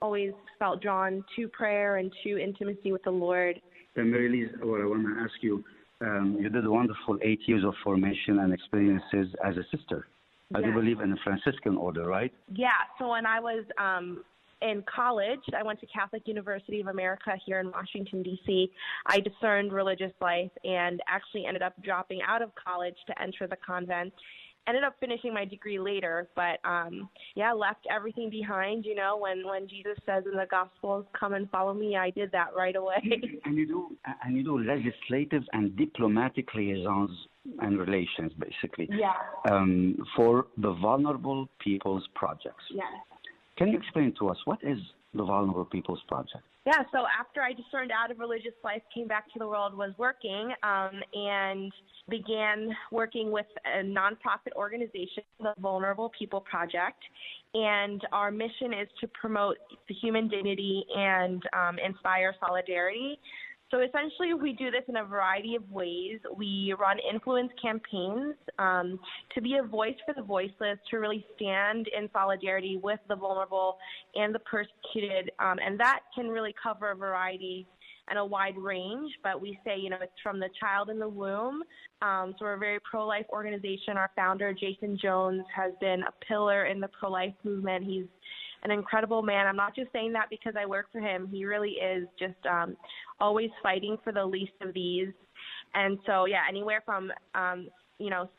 always 0.01 0.33
felt 0.59 0.83
drawn 0.83 1.25
to 1.37 1.49
prayer 1.49 1.97
and 1.97 2.13
to 2.25 2.39
intimacy 2.43 2.93
with 2.93 3.03
the 3.05 3.11
Lord. 3.11 3.61
And 3.97 4.11
Mary 4.11 4.49
what 4.63 4.81
I 4.81 4.85
want 4.85 5.07
to 5.07 5.23
ask 5.23 5.35
you, 5.41 5.65
um, 6.01 6.37
you 6.41 6.49
did 6.49 6.65
a 6.65 6.71
wonderful 6.71 7.19
eight 7.23 7.41
years 7.47 7.65
of 7.65 7.75
formation 7.83 8.41
and 8.41 8.53
experiences 8.53 9.35
as 9.45 9.57
a 9.57 9.65
sister. 9.77 10.07
I 10.55 10.63
do 10.63 10.73
believe 10.73 11.01
in 11.01 11.11
the 11.11 11.17
Franciscan 11.25 11.77
order, 11.77 12.07
right? 12.07 12.33
Yeah, 12.55 12.69
so 12.99 13.09
when 13.11 13.27
I 13.27 13.41
was 13.41 13.65
um 13.79 14.23
in 14.63 14.83
college, 14.93 15.41
I 15.55 15.63
went 15.63 15.81
to 15.81 15.87
Catholic 15.87 16.23
University 16.27 16.81
of 16.81 16.87
America 16.87 17.33
here 17.45 17.61
in 17.61 17.71
Washington 17.71 18.23
D.C. 18.23 18.71
I 19.07 19.21
discerned 19.21 19.73
religious 19.73 20.13
life 20.21 20.51
and 20.65 21.01
actually 21.09 21.45
ended 21.47 21.63
up 21.63 21.75
dropping 21.83 22.21
out 22.27 22.43
of 22.43 22.51
college 22.55 22.97
to 23.07 23.23
enter 23.23 23.47
the 23.47 23.57
convent. 23.57 24.15
Ended 24.69 24.85
up 24.85 24.97
finishing 24.99 25.33
my 25.33 25.45
degree 25.45 25.79
later, 25.79 26.29
but 26.35 26.59
um 26.65 27.09
yeah, 27.35 27.53
left 27.53 27.87
everything 27.91 28.31
behind, 28.31 28.85
you 28.85 28.95
know, 28.95 29.17
when 29.17 29.47
when 29.47 29.69
Jesus 29.69 29.97
says 30.05 30.25
in 30.31 30.37
the 30.37 30.47
gospels, 30.51 31.07
"Come 31.19 31.35
and 31.35 31.49
follow 31.51 31.75
me," 31.75 31.97
I 31.97 32.11
did 32.11 32.33
that 32.33 32.49
right 32.57 32.77
away. 32.77 33.03
And 33.45 33.57
you 33.57 33.67
do 33.67 33.97
and 34.25 34.37
you 34.37 34.43
do 34.43 34.59
legislative 34.59 35.43
and 35.53 35.77
diplomatic 35.77 36.53
liaisons 36.55 37.11
and 37.61 37.79
relations, 37.79 38.33
basically, 38.39 38.89
yeah. 38.91 39.13
um, 39.51 39.97
for 40.17 40.47
the 40.59 40.73
Vulnerable 40.73 41.49
Peoples 41.61 42.05
Projects. 42.15 42.65
Yes. 42.71 42.87
Can 43.57 43.69
you 43.69 43.79
explain 43.79 44.13
to 44.19 44.29
us 44.29 44.37
what 44.45 44.59
is 44.63 44.79
the 45.15 45.25
Vulnerable 45.25 45.65
People's 45.65 46.03
Project? 46.09 46.45
Yeah, 46.67 46.83
so 46.91 47.05
after 47.19 47.43
I 47.43 47.53
discerned 47.53 47.93
out 47.93 48.11
of 48.11 48.19
religious 48.19 48.55
life, 48.65 48.83
came 48.93 49.07
back 49.07 49.33
to 49.33 49.39
the 49.39 49.47
world, 49.47 49.77
was 49.79 49.93
working, 49.99 50.53
um, 50.65 51.01
and 51.15 51.73
began 52.09 52.75
working 52.91 53.31
with 53.31 53.47
a 53.65 53.85
nonprofit 53.85 54.53
organization, 54.57 55.23
the 55.39 55.55
Vulnerable 55.61 56.11
People 56.19 56.41
Project. 56.41 56.99
And 57.55 58.03
our 58.11 58.33
mission 58.33 58.73
is 58.73 58.89
to 59.01 59.07
promote 59.09 59.59
the 59.89 59.95
human 59.95 60.27
dignity 60.27 60.85
and 60.93 61.41
um, 61.53 61.79
inspire 61.79 62.35
solidarity. 62.45 63.21
So 63.71 63.81
essentially, 63.81 64.33
we 64.33 64.53
do 64.53 64.71
this 64.71 64.85
in 64.89 64.97
a 64.97 65.05
variety 65.05 65.57
of 65.57 65.69
ways. 65.71 66.21
We 66.37 66.73
run 66.79 66.99
influence 67.11 67.51
campaigns 67.61 68.35
um, 68.61 68.99
to 69.35 69.43
be 69.43 69.57
a 69.57 69.63
voice 69.63 69.97
for 70.07 70.15
the 70.15 70.23
voiceless, 70.23 70.79
to 70.91 70.99
really 70.99 71.27
stand 71.35 71.89
in 71.89 72.09
solidarity 72.13 72.79
with 72.81 73.01
the 73.09 73.17
vulnerable 73.17 73.79
and 74.15 74.33
the 74.33 74.39
persecuted, 74.41 75.33
um, 75.41 75.59
and 75.65 75.81
that 75.81 76.01
can 76.15 76.29
really 76.29 76.55
cover 76.63 76.93
a 76.93 76.95
variety 76.95 77.67
and 78.09 78.21
a 78.21 78.25
wide 78.25 78.57
range. 78.57 79.13
But 79.25 79.41
we 79.41 79.59
say, 79.65 79.77
you 79.77 79.91
know, 79.91 79.99
it's 80.01 80.13
from 80.23 80.39
the 80.39 80.49
child 80.61 80.89
in 80.89 81.01
the 81.01 81.09
womb. 81.09 81.63
Um, 82.03 82.37
so 82.39 82.45
we're 82.45 82.55
a 82.55 82.59
very 82.59 82.79
pro-life 82.89 83.27
organization. 83.31 83.97
Our 83.97 84.13
founder, 84.15 84.55
Jason 84.55 84.97
Jones, 85.03 85.43
has 85.55 85.73
been 85.81 86.03
a 86.03 86.13
pillar 86.25 86.67
in 86.67 86.79
the 86.79 86.89
pro-life 86.89 87.35
movement. 87.43 87.85
He's 87.85 88.07
an 88.63 88.71
incredible 88.71 89.23
man. 89.23 89.47
I'm 89.47 89.57
not 89.57 89.75
just 89.75 89.93
saying 89.93 90.13
that 90.15 90.27
because 90.31 90.55
I 90.59 90.67
work 90.67 90.87
for 90.93 91.01
him. 91.01 91.29
He 91.31 91.45
really 91.45 91.73
is 91.73 92.07
just 92.19 92.45
um, 92.51 92.77
always 93.21 93.51
fighting 93.63 93.97
for 94.03 94.13
the 94.13 94.25
least 94.25 94.53
of 94.61 94.75
these. 94.75 95.09
And 95.75 95.99
so, 96.07 96.25
yeah, 96.25 96.43
anywhere 96.49 96.83
from, 96.85 97.11
um, 97.35 97.69
you 97.99 98.11
know, 98.11 98.31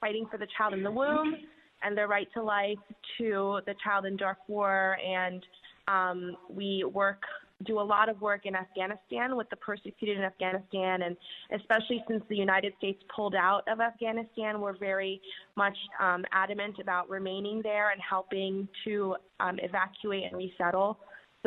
fighting 0.00 0.26
for 0.30 0.38
the 0.38 0.46
child 0.56 0.74
in 0.74 0.82
the 0.82 0.90
womb 0.90 1.34
and 1.82 1.96
their 1.96 2.08
right 2.08 2.28
to 2.34 2.42
life 2.42 2.78
to 3.18 3.60
the 3.66 3.74
child 3.84 4.06
in 4.06 4.16
Darfur. 4.16 4.96
And 5.04 5.44
um, 5.88 6.36
we 6.50 6.84
work 6.84 7.22
do 7.64 7.80
a 7.80 7.82
lot 7.82 8.08
of 8.08 8.20
work 8.20 8.44
in 8.44 8.54
Afghanistan 8.54 9.36
with 9.36 9.48
the 9.50 9.56
persecuted 9.56 10.18
in 10.18 10.24
Afghanistan, 10.24 11.02
and 11.02 11.16
especially 11.52 12.04
since 12.08 12.22
the 12.28 12.36
United 12.36 12.74
States 12.78 13.02
pulled 13.14 13.34
out 13.34 13.62
of 13.68 13.80
Afghanistan, 13.80 14.60
we're 14.60 14.76
very 14.76 15.20
much 15.56 15.76
um, 16.00 16.24
adamant 16.32 16.78
about 16.80 17.08
remaining 17.08 17.62
there 17.62 17.90
and 17.90 18.00
helping 18.00 18.68
to 18.84 19.16
um, 19.40 19.58
evacuate 19.62 20.24
and 20.24 20.36
resettle 20.36 20.98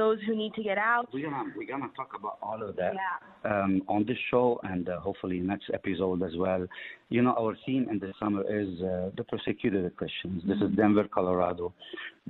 those 0.02 0.20
who 0.26 0.34
need 0.44 0.54
to 0.60 0.64
get 0.70 0.78
out. 0.94 1.06
We're 1.14 1.30
gonna 1.30 1.52
we're 1.58 1.72
gonna 1.74 1.92
talk 2.00 2.12
about 2.20 2.36
all 2.48 2.60
of 2.68 2.72
that 2.82 2.94
Yeah. 3.02 3.18
um, 3.52 3.74
on 3.96 4.02
this 4.10 4.22
show 4.32 4.46
and 4.72 4.84
uh, 4.88 5.00
hopefully 5.08 5.38
next 5.54 5.68
episode 5.80 6.20
as 6.30 6.36
well. 6.44 6.64
You 7.16 7.22
know, 7.26 7.34
our 7.42 7.54
theme 7.66 7.84
in 7.92 7.98
the 8.06 8.12
summer 8.22 8.44
is 8.62 8.70
uh, 8.82 9.10
the 9.18 9.26
persecuted 9.34 9.84
Christians. 10.00 10.40
This 10.50 10.60
is 10.66 10.70
Denver, 10.82 11.06
Colorado. 11.18 11.66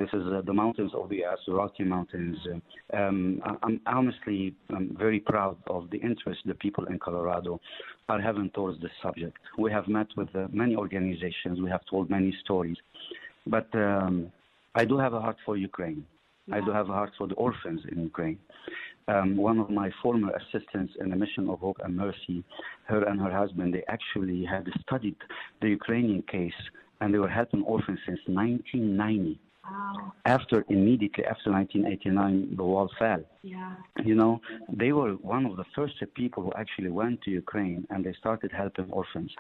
This 0.02 0.12
is 0.20 0.24
uh, 0.36 0.42
the 0.50 0.56
mountains 0.64 0.92
of 1.00 1.06
the 1.12 1.18
U.S., 1.24 1.40
the 1.48 1.54
Rocky 1.62 1.86
Mountains. 1.96 2.38
Um, 3.00 3.18
I'm 3.66 3.78
honestly 3.98 4.42
I'm 4.76 4.88
very 5.06 5.20
proud 5.34 5.58
of 5.76 5.82
the 5.94 6.00
interest 6.10 6.40
the 6.52 6.58
people 6.66 6.84
in 6.92 6.98
Colorado 7.08 7.52
are 8.12 8.22
having 8.30 8.50
towards 8.58 8.78
this 8.86 8.96
subject. 9.06 9.38
We 9.66 9.70
have 9.78 9.88
met 10.00 10.08
with 10.20 10.32
uh, 10.36 10.48
many 10.64 10.76
organizations. 10.86 11.56
We 11.66 11.70
have 11.76 11.84
told 11.94 12.06
many 12.18 12.32
stories, 12.44 12.80
but 13.56 13.68
um, 13.90 14.16
I 14.82 14.84
do 14.92 14.96
have 15.06 15.14
a 15.20 15.22
heart 15.26 15.40
for 15.46 15.56
Ukraine. 15.72 16.02
I 16.52 16.62
do 16.62 16.72
have 16.72 16.90
a 16.90 16.94
heart 16.94 17.12
for 17.18 17.28
the 17.28 17.36
orphans 17.36 17.82
in 17.92 18.04
Ukraine. 18.04 18.40
Um, 19.08 19.38
one 19.38 19.60
of 19.60 19.70
my 19.70 19.90
former 20.04 20.32
assistants 20.34 20.94
in 21.00 21.10
the 21.10 21.16
Mission 21.16 21.50
of 21.50 21.60
Hope 21.60 21.78
and 21.84 21.96
Mercy, 21.96 22.44
her 22.86 23.04
and 23.04 23.20
her 23.20 23.32
husband, 23.32 23.74
they 23.74 23.84
actually 23.88 24.46
had 24.46 24.68
studied 24.82 25.16
the 25.62 25.70
Ukrainian 25.70 26.22
case 26.24 26.62
and 27.02 27.14
they 27.14 27.18
were 27.18 27.30
helping 27.30 27.64
orphans 27.64 28.00
since 28.06 28.20
1990. 28.28 29.40
Wow. 29.70 30.14
After 30.26 30.66
immediately 30.70 31.26
after 31.26 31.52
1989, 31.52 32.56
the 32.56 32.64
wall 32.64 32.90
fell. 32.98 33.24
Yeah. 33.42 33.76
You 34.04 34.16
know, 34.16 34.42
they 34.72 34.92
were 34.92 35.14
one 35.14 35.46
of 35.46 35.56
the 35.58 35.64
first 35.76 35.94
people 36.16 36.44
who 36.44 36.52
actually 36.58 36.90
went 36.90 37.22
to 37.24 37.32
Ukraine 37.32 37.86
and 37.90 38.04
they 38.04 38.14
started 38.20 38.52
helping 38.52 38.90
orphans. 38.92 39.32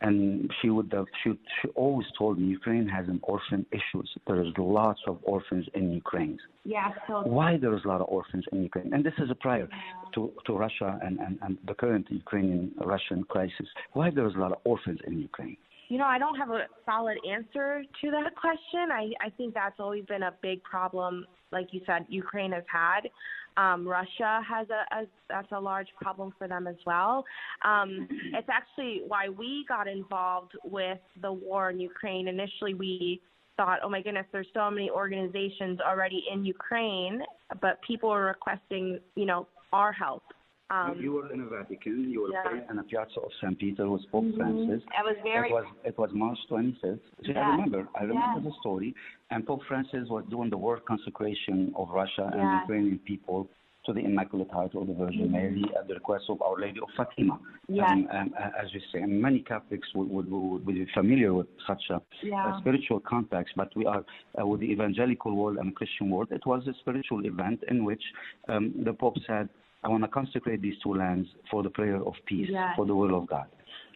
And 0.00 0.50
she 0.60 0.70
would 0.70 0.90
have, 0.92 1.06
she, 1.22 1.38
she 1.60 1.68
always 1.68 2.06
told 2.18 2.38
me 2.38 2.48
Ukraine 2.48 2.86
has 2.88 3.06
an 3.08 3.20
orphan 3.22 3.64
issues. 3.72 4.08
There 4.26 4.42
is 4.42 4.52
lots 4.58 5.00
of 5.06 5.18
orphans 5.22 5.66
in 5.74 5.92
Ukraine. 5.92 6.38
Yeah. 6.64 6.90
So 7.06 7.22
Why 7.22 7.56
there 7.56 7.74
is 7.76 7.84
a 7.84 7.88
lot 7.88 8.00
of 8.00 8.08
orphans 8.08 8.44
in 8.52 8.62
Ukraine? 8.62 8.92
And 8.92 9.04
this 9.04 9.14
is 9.18 9.30
a 9.30 9.34
prior 9.34 9.68
to, 10.14 10.32
to 10.46 10.52
Russia 10.52 10.98
and, 11.02 11.18
and, 11.20 11.38
and 11.42 11.58
the 11.66 11.74
current 11.74 12.06
Ukrainian-Russian 12.10 13.24
crisis. 13.24 13.68
Why 13.92 14.10
there 14.10 14.26
is 14.26 14.34
a 14.34 14.38
lot 14.38 14.52
of 14.52 14.58
orphans 14.64 15.00
in 15.06 15.18
Ukraine? 15.18 15.56
You 15.88 15.98
know, 15.98 16.04
I 16.06 16.18
don't 16.18 16.36
have 16.36 16.50
a 16.50 16.66
solid 16.84 17.16
answer 17.28 17.84
to 18.00 18.10
that 18.10 18.34
question. 18.34 18.90
I, 18.90 19.10
I 19.24 19.30
think 19.36 19.54
that's 19.54 19.78
always 19.78 20.04
been 20.06 20.24
a 20.24 20.34
big 20.42 20.62
problem, 20.64 21.24
like 21.52 21.68
you 21.70 21.80
said, 21.86 22.06
Ukraine 22.08 22.52
has 22.52 22.64
had. 22.66 23.08
Um, 23.56 23.88
Russia 23.88 24.40
has 24.46 24.66
a, 24.68 24.94
a 24.94 25.06
that's 25.28 25.50
a 25.52 25.60
large 25.60 25.88
problem 26.00 26.32
for 26.36 26.46
them 26.46 26.66
as 26.66 26.76
well. 26.84 27.24
Um, 27.64 28.06
it's 28.34 28.48
actually 28.50 29.02
why 29.06 29.28
we 29.30 29.64
got 29.66 29.88
involved 29.88 30.52
with 30.64 30.98
the 31.22 31.32
war 31.32 31.70
in 31.70 31.80
Ukraine. 31.80 32.28
Initially, 32.28 32.74
we 32.74 33.22
thought, 33.56 33.78
oh 33.82 33.88
my 33.88 34.02
goodness, 34.02 34.26
there's 34.32 34.46
so 34.52 34.70
many 34.70 34.90
organizations 34.90 35.80
already 35.80 36.24
in 36.30 36.44
Ukraine, 36.44 37.22
but 37.62 37.80
people 37.86 38.10
were 38.10 38.26
requesting, 38.26 38.98
you 39.14 39.24
know, 39.24 39.46
our 39.72 39.92
help. 39.92 40.22
Um, 40.70 40.96
you 41.00 41.12
were 41.12 41.32
in 41.32 41.40
the 41.44 41.46
Vatican. 41.46 42.10
You 42.10 42.22
were 42.22 42.30
Yeah. 42.32 42.70
in 42.70 42.76
the 42.76 42.82
Piazza 42.82 43.20
of 43.20 43.30
St. 43.40 43.56
Peter 43.58 43.88
with 43.88 44.02
Pope 44.10 44.24
Mhm. 44.24 44.36
Francis. 44.36 44.82
It 44.98 45.04
was 45.04 45.16
very- 45.22 45.48
It 45.48 45.52
was 45.52 45.66
it 45.84 45.96
was 45.98 46.12
March 46.12 46.38
25th. 46.48 47.00
See, 47.24 47.32
Yeah. 47.32 47.46
I 47.46 47.50
remember. 47.52 47.88
I 47.94 48.02
remember 48.02 48.40
Yeah. 48.40 48.50
the 48.50 48.52
story. 48.60 48.94
And 49.30 49.46
Pope 49.46 49.62
Francis 49.64 50.08
was 50.08 50.24
doing 50.26 50.50
the 50.50 50.58
world 50.58 50.84
consecration 50.84 51.72
of 51.76 51.90
Russia 51.90 52.24
and 52.32 52.40
Yeah. 52.40 52.60
Ukrainian 52.62 52.98
people 53.00 53.48
to 53.84 53.92
the 53.92 54.00
Immaculate 54.04 54.50
Heart 54.50 54.74
of 54.74 54.88
the 54.88 54.94
Virgin 54.94 55.30
Mary 55.30 55.64
at 55.78 55.86
the 55.86 55.94
request 55.94 56.28
of 56.28 56.42
Our 56.42 56.56
Lady 56.58 56.80
of 56.80 56.90
Fatima. 56.96 57.38
Um, 57.68 58.08
um, 58.10 58.34
as 58.62 58.74
you 58.74 58.80
say, 58.90 59.00
and 59.02 59.22
many 59.22 59.38
Catholics 59.38 59.94
would, 59.94 60.08
would, 60.10 60.28
would 60.28 60.66
be 60.66 60.84
familiar 60.86 61.32
with 61.32 61.46
such 61.68 61.84
a, 61.90 62.02
Yeah. 62.22 62.56
a 62.56 62.58
spiritual 62.58 62.98
context, 62.98 63.54
but 63.54 63.72
we 63.76 63.86
are 63.86 64.04
uh, 64.36 64.44
with 64.44 64.58
the 64.62 64.70
evangelical 64.72 65.32
world 65.36 65.58
and 65.58 65.72
Christian 65.76 66.10
world. 66.10 66.32
It 66.32 66.44
was 66.44 66.66
a 66.66 66.74
spiritual 66.74 67.24
event 67.24 67.62
in 67.68 67.84
which 67.84 68.02
um, 68.48 68.72
the 68.82 68.92
Pope 68.92 69.18
said, 69.20 69.48
I 69.86 69.88
want 69.88 70.02
to 70.02 70.08
consecrate 70.08 70.60
these 70.60 70.74
two 70.82 70.94
lands 70.94 71.28
for 71.48 71.62
the 71.62 71.70
prayer 71.70 72.02
of 72.02 72.14
peace, 72.26 72.48
Yes. 72.50 72.74
for 72.74 72.86
the 72.86 72.94
will 72.94 73.16
of 73.16 73.28
God. 73.28 73.46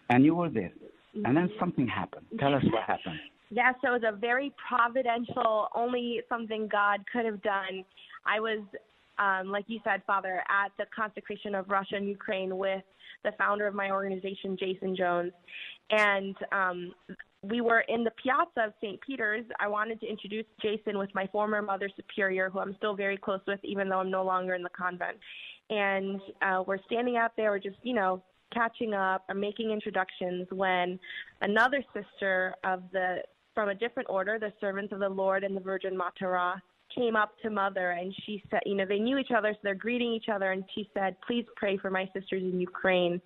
And 0.09 0.25
you 0.25 0.37
were 0.37 0.49
there. 0.49 0.73
And 1.25 1.37
then 1.37 1.51
something 1.59 1.89
happened. 1.89 2.27
Tell 2.39 2.55
us 2.55 2.63
what 2.71 2.85
happened. 2.85 3.19
Yes, 3.51 3.75
it 3.83 3.89
was 3.89 4.03
a 4.07 4.15
very 4.15 4.55
providential, 4.69 5.67
only 5.75 6.21
something 6.29 6.69
God 6.69 7.01
could 7.13 7.25
have 7.25 7.43
done. 7.43 7.85
I 8.25 8.39
was, 8.39 8.61
um, 9.19 9.51
like 9.51 9.65
you 9.67 9.81
said, 9.83 10.03
Father, 10.07 10.45
at 10.49 10.71
the 10.79 10.85
consecration 10.95 11.57
of 11.57 11.69
Russia 11.69 11.97
and 11.97 12.07
Ukraine 12.07 12.57
with 12.57 12.85
the 13.25 13.33
founder 13.37 13.67
of 13.67 13.75
my 13.75 13.91
organization, 13.91 14.57
Jason 14.57 14.95
Jones. 14.95 15.33
And 15.91 16.37
um, 16.53 16.95
we 17.43 17.61
were 17.61 17.81
in 17.89 18.05
the 18.05 18.13
piazza 18.23 18.69
of 18.69 18.73
St. 18.81 19.01
Peter's. 19.01 19.45
I 19.59 19.67
wanted 19.67 20.01
to 20.03 20.07
introduce 20.07 20.47
Jason 20.63 20.99
with 20.99 21.13
my 21.15 21.27
former 21.33 21.61
Mother 21.61 21.91
Superior, 21.97 22.51
who 22.51 22.61
I'm 22.61 22.77
still 22.77 22.95
very 22.95 23.17
close 23.17 23.41
with, 23.49 23.59
even 23.65 23.89
though 23.89 23.99
I'm 23.99 24.11
no 24.11 24.25
longer 24.25 24.55
in 24.55 24.63
the 24.63 24.71
convent. 24.71 25.17
And 25.71 26.21
uh, 26.43 26.65
we're 26.67 26.83
standing 26.87 27.17
out 27.17 27.33
there, 27.37 27.51
we're 27.51 27.61
just, 27.61 27.77
you 27.83 27.95
know, 27.95 28.23
catching 28.53 28.93
up 28.93 29.25
or 29.29 29.35
making 29.35 29.71
introductions 29.71 30.47
when 30.51 30.99
another 31.41 31.83
sister 31.95 32.55
of 32.65 32.83
the 32.93 33.19
from 33.55 33.69
a 33.69 33.75
different 33.75 34.09
order, 34.09 34.39
the 34.39 34.53
servants 34.61 34.93
of 34.93 35.01
the 35.01 35.09
Lord 35.09 35.45
and 35.45 35.57
the 35.57 35.61
Virgin 35.61 35.97
Matara, 35.97 36.55
came 36.95 37.15
up 37.15 37.33
to 37.43 37.51
mother 37.51 37.93
and 37.93 38.15
she 38.27 38.43
said, 38.51 38.61
you 38.67 38.75
know, 38.75 38.85
they 38.85 38.99
knew 38.99 39.19
each 39.19 39.31
other, 39.37 39.53
so 39.53 39.59
they're 39.63 39.75
greeting 39.75 40.13
each 40.13 40.29
other, 40.33 40.53
and 40.53 40.65
she 40.75 40.91
said, 40.93 41.17
please 41.27 41.45
pray 41.57 41.77
for 41.77 41.91
my 41.91 42.09
sisters 42.13 42.43
in 42.43 42.61
Ukraine. 42.61 43.21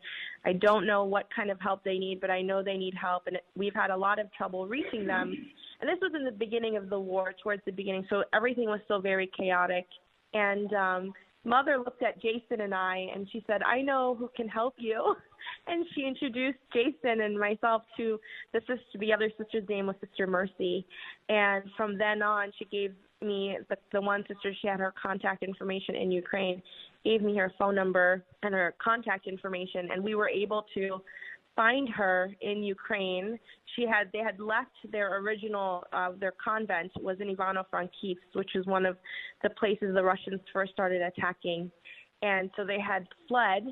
I 0.45 0.53
don't 0.53 0.87
know 0.87 1.05
what 1.05 1.27
kind 1.35 1.51
of 1.51 1.59
help 1.61 1.83
they 1.83 1.99
need, 1.99 2.21
but 2.21 2.31
I 2.31 2.43
know 2.43 2.63
they 2.63 2.77
need 2.77 2.95
help, 2.95 3.27
and 3.27 3.39
we've 3.57 3.75
had 3.75 3.91
a 3.91 3.97
lot 3.97 4.19
of 4.19 4.31
trouble 4.33 4.67
reaching 4.67 5.07
them. 5.07 5.35
And 5.81 5.89
this 5.89 5.99
was 6.03 6.13
in 6.15 6.25
the 6.25 6.33
beginning 6.33 6.77
of 6.77 6.91
the 6.91 7.01
war, 7.01 7.35
towards 7.43 7.63
the 7.65 7.73
beginning, 7.73 8.07
so 8.11 8.25
everything 8.35 8.67
was 8.67 8.81
still 8.85 9.01
very 9.01 9.31
chaotic. 9.37 9.87
And 10.35 10.73
um, 10.75 11.13
mother 11.45 11.79
looked 11.79 12.03
at 12.03 12.21
Jason 12.21 12.61
and 12.61 12.75
I, 12.75 13.07
and 13.15 13.29
she 13.31 13.45
said, 13.47 13.63
I 13.63 13.83
know 13.83 14.17
who 14.19 14.31
can 14.37 14.49
help 14.49 14.75
you. 14.79 15.15
And 15.67 15.85
she 15.95 16.07
introduced 16.07 16.59
Jason 16.73 17.21
and 17.21 17.39
myself 17.39 17.83
to 17.99 18.19
the 18.55 18.61
sister. 18.61 18.99
The 18.99 19.13
other 19.13 19.31
sister's 19.37 19.69
name 19.69 19.87
was 19.87 19.97
Sister 20.01 20.27
Mercy, 20.27 20.87
and 21.29 21.65
from 21.77 21.99
then 21.99 22.23
on, 22.23 22.51
she 22.59 22.65
gave 22.65 22.93
me 23.21 23.59
the, 23.69 23.77
the 23.93 24.01
one 24.01 24.25
sister. 24.27 24.55
She 24.63 24.69
had 24.69 24.81
her 24.81 24.95
contact 25.01 25.43
information 25.43 25.97
in 25.97 26.11
Ukraine, 26.11 26.63
gave 27.05 27.21
me 27.21 27.37
her 27.37 27.53
phone 27.59 27.75
number 27.75 28.25
and 28.43 28.55
her 28.55 28.75
contact 28.83 29.27
information, 29.27 29.91
and 29.93 30.03
we 30.03 30.15
were 30.15 30.31
able 30.31 30.65
to 30.75 31.03
find 31.57 31.89
her 31.89 32.31
in 32.41 32.63
Ukraine. 32.63 33.39
She 33.77 33.83
had 33.83 34.11
they 34.13 34.21
had 34.21 34.41
left 34.41 34.77
their 34.91 35.19
original 35.19 35.85
uh, 35.93 36.13
their 36.19 36.35
convent 36.43 36.93
was 37.01 37.17
in 37.21 37.35
Ivano-Frankivsk, 37.35 38.35
which 38.35 38.55
is 38.55 38.67
one 38.67 38.87
of 38.87 38.97
the 39.43 39.51
places 39.51 39.95
the 39.95 40.03
Russians 40.03 40.41
first 40.53 40.73
started 40.73 41.03
attacking, 41.03 41.71
and 42.23 42.51
so 42.57 42.65
they 42.65 42.81
had 42.81 43.07
fled 43.29 43.65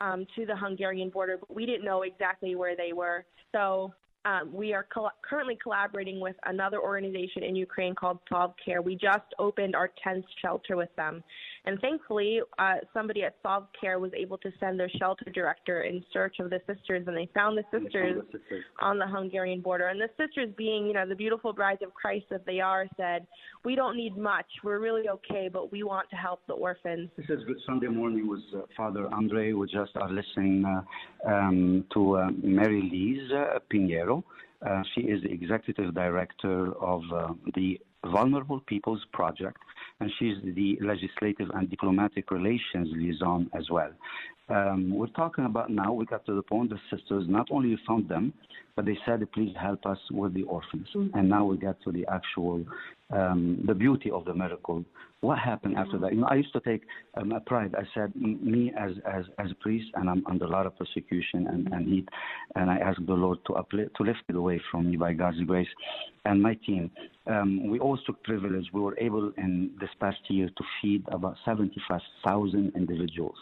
um, 0.00 0.26
to 0.36 0.46
the 0.46 0.56
Hungarian 0.56 1.10
border, 1.10 1.38
but 1.38 1.54
we 1.54 1.66
didn't 1.66 1.84
know 1.84 2.02
exactly 2.02 2.54
where 2.54 2.76
they 2.76 2.92
were. 2.92 3.24
So 3.52 3.92
um, 4.24 4.52
we 4.52 4.74
are 4.74 4.86
currently 5.22 5.58
collaborating 5.62 6.20
with 6.20 6.36
another 6.44 6.80
organization 6.80 7.42
in 7.42 7.56
Ukraine 7.56 7.94
called 7.94 8.18
Solve 8.28 8.52
Care. 8.62 8.82
We 8.82 8.94
just 8.94 9.24
opened 9.38 9.74
our 9.74 9.90
10th 10.06 10.24
shelter 10.42 10.76
with 10.76 10.94
them. 10.96 11.22
And 11.64 11.80
thankfully, 11.80 12.40
uh, 12.58 12.74
somebody 12.94 13.24
at 13.24 13.36
Solve 13.42 13.66
Care 13.78 13.98
was 13.98 14.12
able 14.16 14.38
to 14.38 14.50
send 14.60 14.78
their 14.78 14.88
shelter 14.98 15.30
director 15.32 15.82
in 15.82 16.04
search 16.12 16.36
of 16.40 16.50
the 16.50 16.60
sisters, 16.66 17.04
and 17.06 17.16
they 17.16 17.28
found 17.34 17.58
the 17.58 17.64
sisters, 17.70 18.22
the 18.32 18.38
sisters. 18.38 18.64
on 18.80 18.98
the 18.98 19.06
Hungarian 19.06 19.60
border. 19.60 19.88
And 19.88 20.00
the 20.00 20.08
sisters, 20.16 20.50
being, 20.56 20.86
you 20.86 20.92
know, 20.92 21.06
the 21.06 21.14
beautiful 21.14 21.52
brides 21.52 21.82
of 21.82 21.92
Christ 21.94 22.26
that 22.30 22.46
they 22.46 22.60
are, 22.60 22.86
said, 22.96 23.26
We 23.64 23.74
don't 23.74 23.96
need 23.96 24.16
much. 24.16 24.46
We're 24.62 24.78
really 24.78 25.08
okay, 25.08 25.48
but 25.52 25.72
we 25.72 25.82
want 25.82 26.08
to 26.10 26.16
help 26.16 26.40
the 26.46 26.54
orphans. 26.54 27.10
This 27.16 27.26
is 27.28 27.44
Good 27.44 27.60
Sunday 27.66 27.88
morning 27.88 28.28
with 28.28 28.40
uh, 28.54 28.62
Father 28.76 29.08
Andre. 29.12 29.52
We 29.52 29.66
just 29.66 29.96
are 29.96 30.10
listening 30.10 30.64
uh, 30.64 31.30
um, 31.30 31.84
to 31.92 32.16
uh, 32.16 32.28
Mary 32.42 32.82
Lise 32.82 33.32
uh, 33.32 33.58
Pinheiro. 33.72 34.22
Uh, 34.66 34.82
she 34.94 35.02
is 35.02 35.22
the 35.22 35.30
executive 35.30 35.94
director 35.94 36.72
of 36.82 37.02
uh, 37.14 37.28
the 37.54 37.78
Vulnerable 38.04 38.60
Peoples 38.60 39.04
Project, 39.12 39.58
and 40.00 40.10
she's 40.18 40.36
the 40.54 40.78
legislative 40.80 41.50
and 41.54 41.68
diplomatic 41.70 42.30
relations 42.30 42.88
liaison 42.92 43.50
as 43.54 43.68
well. 43.70 43.90
Um, 44.48 44.94
we're 44.94 45.08
talking 45.08 45.44
about 45.44 45.70
now, 45.70 45.92
we 45.92 46.06
got 46.06 46.24
to 46.26 46.34
the 46.34 46.42
point 46.42 46.70
the 46.70 46.78
sisters 46.90 47.24
not 47.28 47.48
only 47.50 47.76
found 47.86 48.08
them, 48.08 48.32
but 48.78 48.84
they 48.84 48.96
said, 49.04 49.26
please 49.32 49.52
help 49.60 49.84
us 49.86 49.98
with 50.10 50.34
the 50.34 50.44
orphans. 50.44 50.86
And 50.94 51.28
now 51.28 51.44
we 51.44 51.58
get 51.58 51.82
to 51.82 51.90
the 51.90 52.06
actual, 52.06 52.64
um, 53.10 53.64
the 53.66 53.74
beauty 53.74 54.08
of 54.08 54.24
the 54.24 54.32
miracle. 54.32 54.84
What 55.20 55.40
happened 55.40 55.76
after 55.76 55.98
that? 55.98 56.12
You 56.14 56.20
know, 56.20 56.28
I 56.30 56.36
used 56.36 56.52
to 56.52 56.60
take 56.60 56.82
um, 57.16 57.32
a 57.32 57.40
pride. 57.40 57.74
I 57.76 57.82
said, 57.92 58.14
me 58.14 58.72
as, 58.78 58.92
as, 59.04 59.24
as 59.40 59.50
a 59.50 59.54
priest, 59.56 59.88
and 59.94 60.08
I'm 60.08 60.24
under 60.26 60.44
a 60.44 60.48
lot 60.48 60.64
of 60.64 60.78
persecution 60.78 61.48
and, 61.48 61.66
and 61.72 61.88
heat, 61.88 62.08
and 62.54 62.70
I 62.70 62.76
asked 62.76 63.04
the 63.04 63.14
Lord 63.14 63.38
to, 63.48 63.54
uplift, 63.54 63.96
to 63.96 64.04
lift 64.04 64.20
it 64.28 64.36
away 64.36 64.62
from 64.70 64.88
me 64.88 64.96
by 64.96 65.12
God's 65.12 65.40
grace. 65.40 65.66
And 66.24 66.40
my 66.40 66.54
team, 66.54 66.88
um, 67.26 67.68
we 67.68 67.80
always 67.80 68.02
took 68.06 68.22
privilege. 68.22 68.66
We 68.72 68.80
were 68.80 68.96
able 68.98 69.32
in 69.38 69.72
this 69.80 69.90
past 69.98 70.18
year 70.28 70.48
to 70.48 70.64
feed 70.80 71.02
about 71.10 71.36
75,000 71.44 72.72
individuals. 72.76 73.36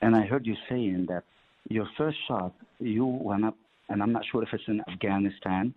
And 0.00 0.14
I 0.14 0.26
heard 0.30 0.46
you 0.46 0.56
saying 0.68 1.06
that 1.08 1.24
your 1.68 1.86
first 1.98 2.16
shot, 2.26 2.52
you 2.78 3.04
went 3.04 3.44
up, 3.44 3.56
and 3.88 4.02
I'm 4.02 4.12
not 4.12 4.22
sure 4.30 4.42
if 4.42 4.48
it's 4.52 4.62
in 4.68 4.80
Afghanistan 4.90 5.74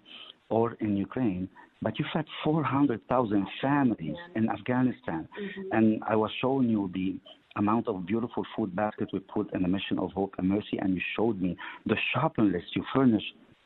or 0.50 0.74
in 0.80 0.96
Ukraine, 0.96 1.50
but 1.82 2.00
you 2.00 2.06
fed 2.14 2.26
400,000 2.44 3.48
families 3.62 4.16
in 4.36 4.50
Afghanistan. 4.50 5.28
Mm-hmm. 5.28 5.62
And 5.72 6.04
I 6.08 6.16
was 6.16 6.32
showing 6.42 6.70
you 6.70 6.90
the 6.94 7.18
amount 7.58 7.88
of 7.88 8.06
beautiful 8.06 8.44
food 8.56 8.76
baskets 8.76 9.12
we 9.14 9.20
put 9.20 9.54
in 9.54 9.62
the 9.62 9.68
mission 9.68 10.00
of 10.00 10.12
hope 10.12 10.34
and 10.38 10.48
mercy, 10.48 10.78
and 10.80 10.96
you 10.96 11.02
showed 11.16 11.42
me 11.42 11.58
the 11.86 11.98
shopping 12.14 12.52
list 12.52 12.68
you 12.76 12.84
furnish 12.94 13.24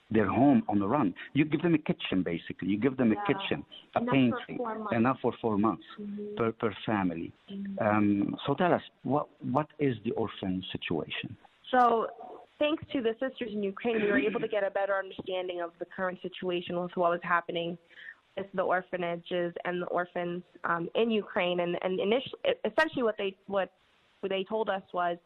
their 0.09 0.27
home 0.27 0.63
on 0.67 0.79
the 0.79 0.87
run. 0.87 1.13
You 1.33 1.45
give 1.45 1.61
them 1.61 1.75
a 1.75 1.77
kitchen, 1.77 2.23
basically. 2.23 2.69
You 2.69 2.79
give 2.79 2.97
them 2.97 3.11
a 3.11 3.15
kitchen, 3.27 3.65
a 3.95 3.99
Enough 3.99 4.05
for 4.05 4.11
pantry, 4.11 4.57
four 4.57 4.93
enough 4.93 5.17
for 5.21 5.33
four 5.41 5.57
months 5.57 5.83
per, 6.37 6.51
per 6.53 6.73
family. 6.85 7.33
Um, 7.81 8.35
so 8.45 8.53
tell 8.53 8.73
us, 8.73 8.81
what, 9.03 9.27
what 9.41 9.67
is 9.79 9.95
the 10.05 10.11
orphan 10.11 10.63
situation? 10.71 11.35
So, 11.71 12.07
thanks 12.57 12.83
to 12.93 13.01
the 13.01 13.11
sisters 13.19 13.49
in 13.51 13.61
Ukraine, 13.61 14.01
we 14.01 14.09
were 14.09 14.17
able 14.17 14.39
to 14.39 14.47
get 14.47 14.63
a 14.63 14.71
better 14.71 14.95
understanding 14.97 15.61
of 15.61 15.71
the 15.79 15.85
current 15.85 16.19
situation 16.21 16.79
with 16.81 16.91
what 16.95 17.11
was 17.11 17.19
happening 17.23 17.77
with 18.37 18.45
the 18.53 18.61
orphanages 18.61 19.53
and 19.65 19.81
the 19.81 19.87
orphans 19.87 20.43
um, 20.63 20.89
in 20.95 21.11
Ukraine. 21.11 21.59
And, 21.59 21.77
and 21.81 21.99
initially, 21.99 22.39
essentially, 22.63 23.03
what 23.03 23.15
they 23.17 23.35
what 23.47 23.71
they 24.27 24.45
told 24.47 24.69
us 24.69 24.83
was 24.93 25.17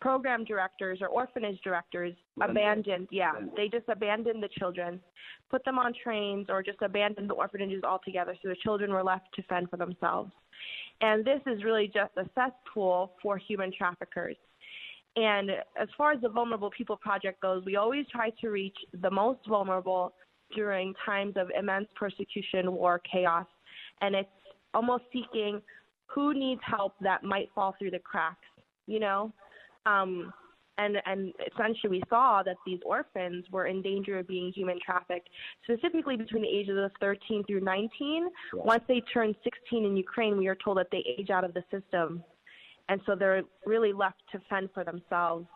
program 0.00 0.44
directors 0.44 0.98
or 1.00 1.08
orphanage 1.08 1.60
directors 1.62 2.14
abandoned. 2.40 3.08
yeah. 3.10 3.32
They 3.56 3.68
just 3.68 3.88
abandoned 3.88 4.42
the 4.42 4.48
children 4.58 5.00
put 5.50 5.64
them 5.64 5.78
on 5.78 5.92
trains 6.02 6.46
or 6.48 6.62
just 6.62 6.80
abandoned 6.80 7.28
the 7.28 7.34
orphanages 7.34 7.82
altogether 7.82 8.36
so 8.40 8.48
the 8.48 8.56
children 8.62 8.92
were 8.92 9.02
left 9.02 9.26
to 9.34 9.42
fend 9.42 9.68
for 9.68 9.76
themselves. 9.76 10.30
And 11.00 11.24
this 11.24 11.40
is 11.46 11.64
really 11.64 11.86
just 11.86 12.12
a 12.16 12.24
cesspool 12.34 13.12
for 13.22 13.36
human 13.36 13.72
traffickers. 13.76 14.36
And 15.16 15.50
as 15.80 15.88
far 15.98 16.12
as 16.12 16.20
the 16.20 16.28
Vulnerable 16.28 16.70
People 16.70 16.96
Project 16.96 17.42
goes, 17.42 17.64
we 17.64 17.76
always 17.76 18.06
try 18.12 18.30
to 18.40 18.48
reach 18.48 18.76
the 19.02 19.10
most 19.10 19.40
vulnerable 19.48 20.14
during 20.54 20.94
times 21.04 21.34
of 21.36 21.50
immense 21.58 21.88
persecution, 21.96 22.72
war, 22.72 23.00
chaos. 23.10 23.46
And 24.02 24.14
it's 24.14 24.28
almost 24.72 25.04
seeking 25.12 25.60
who 26.06 26.32
needs 26.32 26.60
help 26.64 26.94
that 27.00 27.24
might 27.24 27.48
fall 27.54 27.74
through 27.78 27.90
the 27.90 27.98
cracks, 27.98 28.46
you 28.86 29.00
know? 29.00 29.32
Um, 29.86 30.32
and, 30.78 30.96
and 31.04 31.34
essentially, 31.52 31.90
we 31.90 32.02
saw 32.08 32.42
that 32.42 32.56
these 32.64 32.80
orphans 32.86 33.44
were 33.50 33.66
in 33.66 33.82
danger 33.82 34.18
of 34.18 34.26
being 34.26 34.50
human 34.54 34.78
trafficked, 34.84 35.28
specifically 35.64 36.16
between 36.16 36.42
the 36.42 36.48
ages 36.48 36.78
of 36.82 36.90
13 37.00 37.44
through 37.44 37.60
19. 37.60 38.28
Once 38.54 38.82
they 38.88 39.02
turn 39.12 39.34
16 39.44 39.84
in 39.84 39.96
Ukraine, 39.96 40.38
we 40.38 40.46
are 40.46 40.56
told 40.56 40.78
that 40.78 40.86
they 40.90 41.04
age 41.18 41.28
out 41.28 41.44
of 41.44 41.52
the 41.52 41.62
system 41.70 42.24
and 42.90 43.00
so 43.06 43.14
they're 43.14 43.42
really 43.64 43.92
left 43.92 44.20
to 44.32 44.40
fend 44.50 44.68
for 44.74 44.84
themselves. 44.84 45.46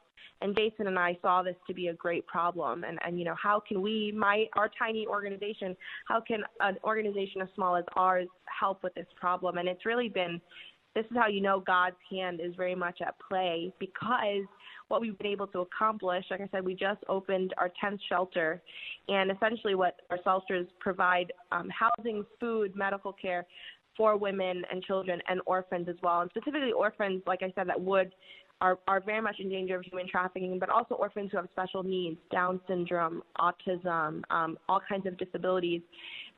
And 0.40 0.56
Jason 0.56 0.86
and 0.86 0.98
I 0.98 1.18
saw 1.20 1.42
this 1.42 1.56
to 1.66 1.74
be 1.74 1.88
a 1.88 1.94
great 1.94 2.26
problem. 2.28 2.84
And, 2.84 2.98
and 3.04 3.18
you 3.18 3.24
know, 3.24 3.34
how 3.40 3.60
can 3.66 3.82
we, 3.82 4.12
my 4.16 4.46
our 4.56 4.70
tiny 4.78 5.06
organization, 5.06 5.76
how 6.06 6.20
can 6.20 6.42
an 6.60 6.76
organization 6.84 7.42
as 7.42 7.48
small 7.56 7.76
as 7.76 7.84
ours 7.96 8.28
help 8.46 8.84
with 8.84 8.94
this 8.94 9.06
problem? 9.18 9.58
And 9.58 9.68
it's 9.68 9.84
really 9.84 10.08
been, 10.08 10.40
this 10.94 11.04
is 11.10 11.16
how 11.16 11.26
you 11.26 11.40
know 11.40 11.60
God's 11.60 11.96
hand 12.10 12.40
is 12.42 12.54
very 12.56 12.74
much 12.74 13.00
at 13.00 13.14
play 13.28 13.72
because 13.78 14.44
what 14.88 15.00
we've 15.00 15.16
been 15.18 15.28
able 15.28 15.46
to 15.48 15.60
accomplish, 15.60 16.24
like 16.30 16.40
I 16.40 16.48
said, 16.52 16.64
we 16.64 16.74
just 16.74 17.00
opened 17.08 17.54
our 17.56 17.70
10th 17.82 17.98
shelter, 18.08 18.62
and 19.08 19.30
essentially 19.30 19.74
what 19.74 20.00
our 20.10 20.18
shelters 20.22 20.66
provide 20.78 21.32
um, 21.52 21.68
housing, 21.70 22.24
food, 22.38 22.76
medical 22.76 23.12
care 23.12 23.46
for 23.96 24.16
women 24.16 24.62
and 24.70 24.82
children 24.82 25.20
and 25.28 25.40
orphans 25.46 25.88
as 25.88 25.96
well, 26.02 26.20
and 26.20 26.30
specifically 26.30 26.72
orphans, 26.72 27.22
like 27.26 27.42
I 27.42 27.52
said, 27.54 27.68
that 27.68 27.80
would 27.80 28.12
are 28.60 28.78
are 28.86 29.00
very 29.00 29.20
much 29.20 29.36
in 29.40 29.48
danger 29.48 29.76
of 29.76 29.84
human 29.84 30.08
trafficking, 30.08 30.58
but 30.58 30.68
also 30.68 30.94
orphans 30.94 31.30
who 31.30 31.38
have 31.38 31.48
special 31.52 31.82
needs, 31.82 32.18
Down 32.30 32.60
syndrome, 32.68 33.22
autism, 33.38 34.22
um, 34.30 34.58
all 34.68 34.80
kinds 34.88 35.06
of 35.06 35.16
disabilities 35.18 35.82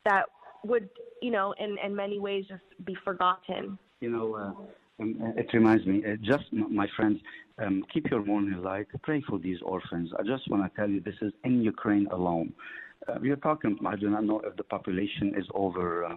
that 0.05 0.25
would, 0.65 0.89
you 1.21 1.31
know, 1.31 1.55
in 1.59 1.77
in 1.85 1.95
many 1.95 2.19
ways 2.19 2.45
just 2.49 2.63
be 2.85 2.97
forgotten. 3.05 3.79
You 4.01 4.11
know, 4.11 4.35
uh, 4.35 5.03
um, 5.03 5.33
it 5.37 5.49
reminds 5.55 5.87
me, 5.87 6.03
uh, 6.05 6.17
just 6.23 6.45
my 6.53 6.87
friends, 6.97 7.21
um, 7.59 7.85
keep 7.93 8.11
your 8.11 8.23
morning 8.25 8.63
light, 8.63 8.87
pray 9.03 9.23
for 9.27 9.39
these 9.39 9.59
orphans. 9.63 10.11
I 10.19 10.23
just 10.23 10.49
want 10.51 10.63
to 10.63 10.77
tell 10.77 10.89
you, 10.89 11.01
this 11.01 11.15
is 11.23 11.33
in 11.45 11.63
Ukraine 11.63 12.07
alone. 12.11 12.53
Uh, 13.09 13.19
we 13.21 13.31
are 13.31 13.37
talking, 13.37 13.79
I 13.87 13.97
do 13.97 14.11
not 14.11 14.25
know 14.25 14.41
if 14.41 14.57
the 14.57 14.65
population 14.65 15.35
is 15.37 15.45
over 15.55 16.05
uh, 16.05 16.17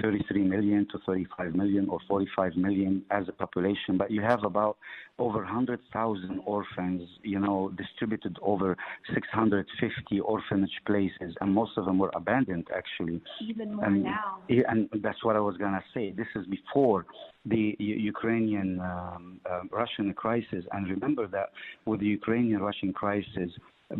33 0.00 0.42
million 0.42 0.86
to 0.92 0.98
35 1.06 1.54
million 1.54 1.88
or 1.88 1.98
45 2.08 2.56
million 2.56 3.02
as 3.10 3.24
a 3.28 3.32
population, 3.32 3.96
but 3.96 4.10
you 4.10 4.20
have 4.22 4.44
about 4.44 4.76
over 5.18 5.38
100,000 5.38 6.40
orphans, 6.46 7.08
you 7.22 7.40
know, 7.40 7.72
distributed 7.76 8.38
over 8.42 8.76
650 9.12 10.20
orphanage 10.20 10.70
places, 10.86 11.34
and 11.40 11.52
most 11.52 11.72
of 11.76 11.86
them 11.86 11.98
were 11.98 12.12
abandoned 12.14 12.68
actually. 12.76 13.20
Even 13.42 13.74
more 13.74 13.84
and, 13.86 14.04
now. 14.04 14.38
and 14.48 14.88
that's 15.02 15.24
what 15.24 15.34
I 15.34 15.40
was 15.40 15.56
going 15.56 15.72
to 15.72 15.82
say. 15.92 16.12
This 16.12 16.28
is 16.36 16.46
before 16.46 17.04
the 17.46 17.76
Ukrainian 17.78 18.80
um, 18.80 19.40
uh, 19.50 19.60
Russian 19.72 20.12
crisis. 20.14 20.64
And 20.72 20.88
remember 20.88 21.26
that 21.28 21.50
with 21.86 22.00
the 22.00 22.06
Ukrainian 22.06 22.60
Russian 22.60 22.92
crisis, 22.92 23.50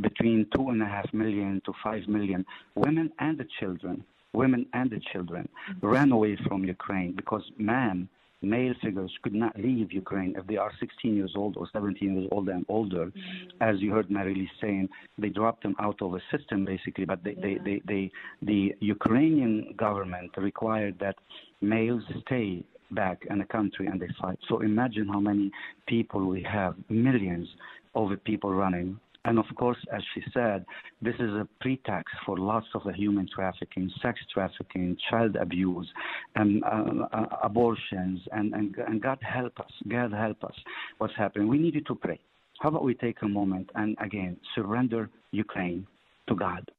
between 0.00 0.46
two 0.54 0.68
and 0.68 0.82
a 0.82 0.86
half 0.86 1.12
million 1.12 1.62
to 1.64 1.72
five 1.82 2.06
million 2.08 2.44
women 2.74 3.10
and 3.18 3.38
the 3.38 3.46
children, 3.58 4.04
women 4.32 4.66
and 4.72 4.90
the 4.90 5.00
children, 5.12 5.48
mm-hmm. 5.70 5.86
ran 5.86 6.12
away 6.12 6.36
from 6.46 6.64
Ukraine 6.64 7.12
because 7.16 7.42
men, 7.58 8.08
male 8.42 8.74
figures 8.82 9.12
could 9.22 9.34
not 9.34 9.58
leave 9.58 9.92
Ukraine 9.92 10.34
if 10.36 10.46
they 10.46 10.56
are 10.56 10.70
16 10.78 11.16
years 11.16 11.32
old 11.34 11.56
or 11.56 11.66
17 11.72 12.14
years 12.14 12.28
old 12.30 12.48
and 12.48 12.64
older. 12.68 13.06
Mm-hmm. 13.06 13.62
As 13.62 13.80
you 13.80 13.92
heard 13.92 14.08
Marilee 14.08 14.48
saying, 14.60 14.88
they 15.16 15.30
dropped 15.30 15.62
them 15.62 15.74
out 15.80 16.00
of 16.02 16.12
the 16.12 16.20
system 16.36 16.64
basically, 16.64 17.04
but 17.04 17.24
they, 17.24 17.34
they, 17.34 17.58
they, 17.64 17.82
they, 17.86 18.12
the 18.42 18.74
Ukrainian 18.80 19.74
government 19.76 20.30
required 20.36 20.96
that 21.00 21.16
males 21.60 22.02
stay 22.26 22.62
back 22.90 23.26
in 23.28 23.38
the 23.38 23.44
country 23.44 23.86
and 23.86 24.00
they 24.00 24.08
fight. 24.20 24.38
So 24.48 24.60
imagine 24.60 25.08
how 25.08 25.20
many 25.20 25.50
people 25.86 26.26
we 26.26 26.42
have, 26.42 26.74
millions 26.88 27.48
of 27.94 28.10
people 28.24 28.52
running. 28.52 28.98
And 29.28 29.38
of 29.38 29.44
course, 29.56 29.76
as 29.94 30.00
she 30.14 30.22
said, 30.32 30.64
this 31.02 31.14
is 31.16 31.30
a 31.32 31.46
pretext 31.60 32.14
for 32.24 32.38
lots 32.38 32.66
of 32.74 32.82
the 32.84 32.94
human 32.94 33.28
trafficking, 33.28 33.90
sex 34.00 34.18
trafficking, 34.32 34.96
child 35.10 35.36
abuse, 35.36 35.86
and 36.34 36.64
uh, 36.64 37.04
uh, 37.12 37.26
abortions. 37.42 38.20
And, 38.32 38.54
and, 38.54 38.74
and 38.74 39.02
God 39.02 39.18
help 39.20 39.60
us. 39.60 39.70
God 39.86 40.14
help 40.14 40.42
us. 40.44 40.54
What's 40.96 41.12
happening? 41.14 41.46
We 41.46 41.58
need 41.58 41.74
you 41.74 41.82
to 41.82 41.94
pray. 41.94 42.18
How 42.60 42.70
about 42.70 42.84
we 42.84 42.94
take 42.94 43.20
a 43.20 43.28
moment 43.28 43.68
and 43.74 43.98
again 44.02 44.38
surrender 44.54 45.10
Ukraine 45.30 45.86
to 46.28 46.34
God? 46.34 46.70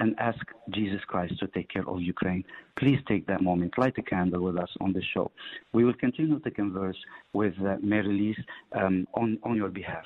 And 0.00 0.14
ask 0.18 0.38
Jesus 0.70 1.00
Christ 1.06 1.38
to 1.40 1.46
take 1.48 1.68
care 1.68 1.88
of 1.88 2.00
Ukraine. 2.00 2.44
Please 2.76 3.00
take 3.08 3.26
that 3.26 3.42
moment, 3.42 3.76
light 3.78 3.96
a 3.98 4.02
candle 4.02 4.42
with 4.42 4.56
us 4.56 4.70
on 4.80 4.92
the 4.92 5.02
show. 5.14 5.30
We 5.72 5.84
will 5.84 5.94
continue 5.94 6.38
to 6.38 6.50
converse 6.50 6.96
with 7.32 7.54
uh, 7.60 7.76
Mary 7.82 8.12
Lise 8.18 8.44
um, 8.80 9.06
on, 9.14 9.38
on 9.42 9.56
your 9.56 9.68
behalf. 9.68 10.04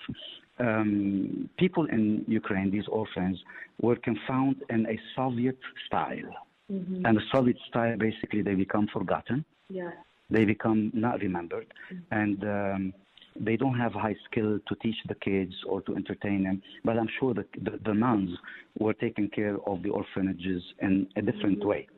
Um, 0.59 1.49
people 1.59 1.87
in 1.87 2.25
Ukraine, 2.29 2.71
these 2.71 2.89
orphans, 2.89 3.39
were 3.81 3.97
confounded 3.97 4.63
in 4.71 4.87
a 4.87 4.99
Soviet 5.17 5.59
style. 5.87 6.33
Mm-hmm. 6.73 7.05
And 7.05 7.17
the 7.17 7.23
Soviet 7.33 7.59
style, 7.69 7.97
basically, 7.99 8.43
they 8.43 8.55
become 8.55 8.89
forgotten. 8.93 9.45
Yeah. 9.69 9.91
They 10.31 10.45
become 10.45 10.91
not 10.95 11.21
remembered. 11.21 11.67
Mm-hmm. 11.93 12.21
And 12.21 12.45
um, 12.45 12.95
they 13.39 13.57
don't 13.57 13.79
have 13.79 13.93
high 13.93 14.17
skill 14.31 14.59
to 14.69 14.75
teach 14.83 14.97
the 15.09 15.15
kids 15.17 15.53
or 15.67 15.81
to 15.83 15.97
entertain 15.97 16.45
them. 16.45 16.63
But 16.85 16.99
I'm 16.99 17.09
sure 17.19 17.35
that 17.35 17.47
the, 17.63 17.79
the 17.85 17.95
nuns 17.95 18.31
were 18.79 18.95
taking 18.95 19.29
care 19.29 19.57
of 19.67 19.83
the 19.83 19.91
orphanages 19.91 20.63
in 20.81 21.07
a 21.17 21.23
different 21.23 21.61
mm-hmm. 21.61 21.69
way, 21.69 21.89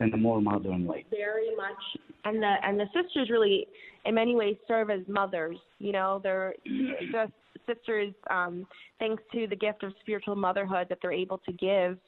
in 0.00 0.12
a 0.12 0.16
more 0.16 0.40
modern 0.40 0.86
way. 0.86 1.04
Very 1.10 1.54
much. 1.56 2.02
And 2.24 2.42
the 2.42 2.54
and 2.62 2.78
the 2.78 2.86
sisters 2.94 3.30
really, 3.30 3.66
in 4.04 4.14
many 4.14 4.34
ways, 4.34 4.56
serve 4.68 4.90
as 4.90 5.00
mothers. 5.08 5.56
You 5.78 5.92
know, 5.92 6.20
they're 6.22 6.54
the 6.64 7.30
sisters, 7.66 8.12
um, 8.30 8.66
thanks 8.98 9.22
to 9.32 9.46
the 9.46 9.56
gift 9.56 9.82
of 9.82 9.92
spiritual 10.00 10.36
motherhood 10.36 10.86
that 10.88 10.98
they're 11.00 11.12
able 11.12 11.38
to 11.38 11.52
give, 11.52 11.98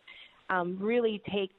um, 0.51 0.79
really 0.81 1.23
take 1.33 1.51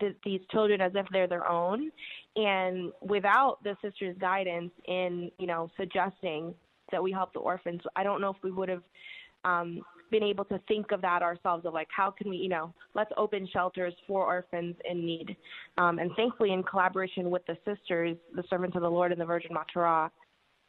th- 0.00 0.16
these 0.24 0.40
children 0.50 0.80
as 0.80 0.92
if 0.94 1.06
they're 1.12 1.28
their 1.28 1.48
own. 1.48 1.90
And 2.36 2.92
without 3.00 3.58
the 3.62 3.76
sister's 3.82 4.16
guidance 4.18 4.72
in 4.86 5.30
you 5.38 5.46
know 5.46 5.70
suggesting 5.76 6.54
that 6.90 7.02
we 7.02 7.12
help 7.12 7.32
the 7.32 7.38
orphans 7.38 7.80
i 7.96 8.02
don't 8.02 8.20
know 8.20 8.30
if 8.30 8.36
we 8.42 8.50
would 8.50 8.68
have 8.68 8.82
um 9.44 9.80
been 10.10 10.22
able 10.22 10.44
to 10.44 10.60
think 10.68 10.92
of 10.92 11.00
that 11.00 11.22
ourselves 11.22 11.64
of 11.66 11.72
like 11.72 11.88
how 11.94 12.10
can 12.10 12.28
we 12.28 12.36
you 12.36 12.48
know 12.48 12.72
let's 12.94 13.10
open 13.16 13.48
shelters 13.52 13.94
for 14.06 14.24
orphans 14.24 14.76
in 14.88 15.04
need. 15.04 15.36
Um 15.78 15.98
and 15.98 16.10
thankfully 16.16 16.52
in 16.52 16.62
collaboration 16.62 17.30
with 17.30 17.42
the 17.46 17.56
sisters 17.64 18.16
the 18.34 18.44
servants 18.48 18.76
of 18.76 18.82
the 18.82 18.90
lord 18.90 19.12
and 19.12 19.20
the 19.20 19.24
virgin 19.24 19.52
Mater 19.52 20.10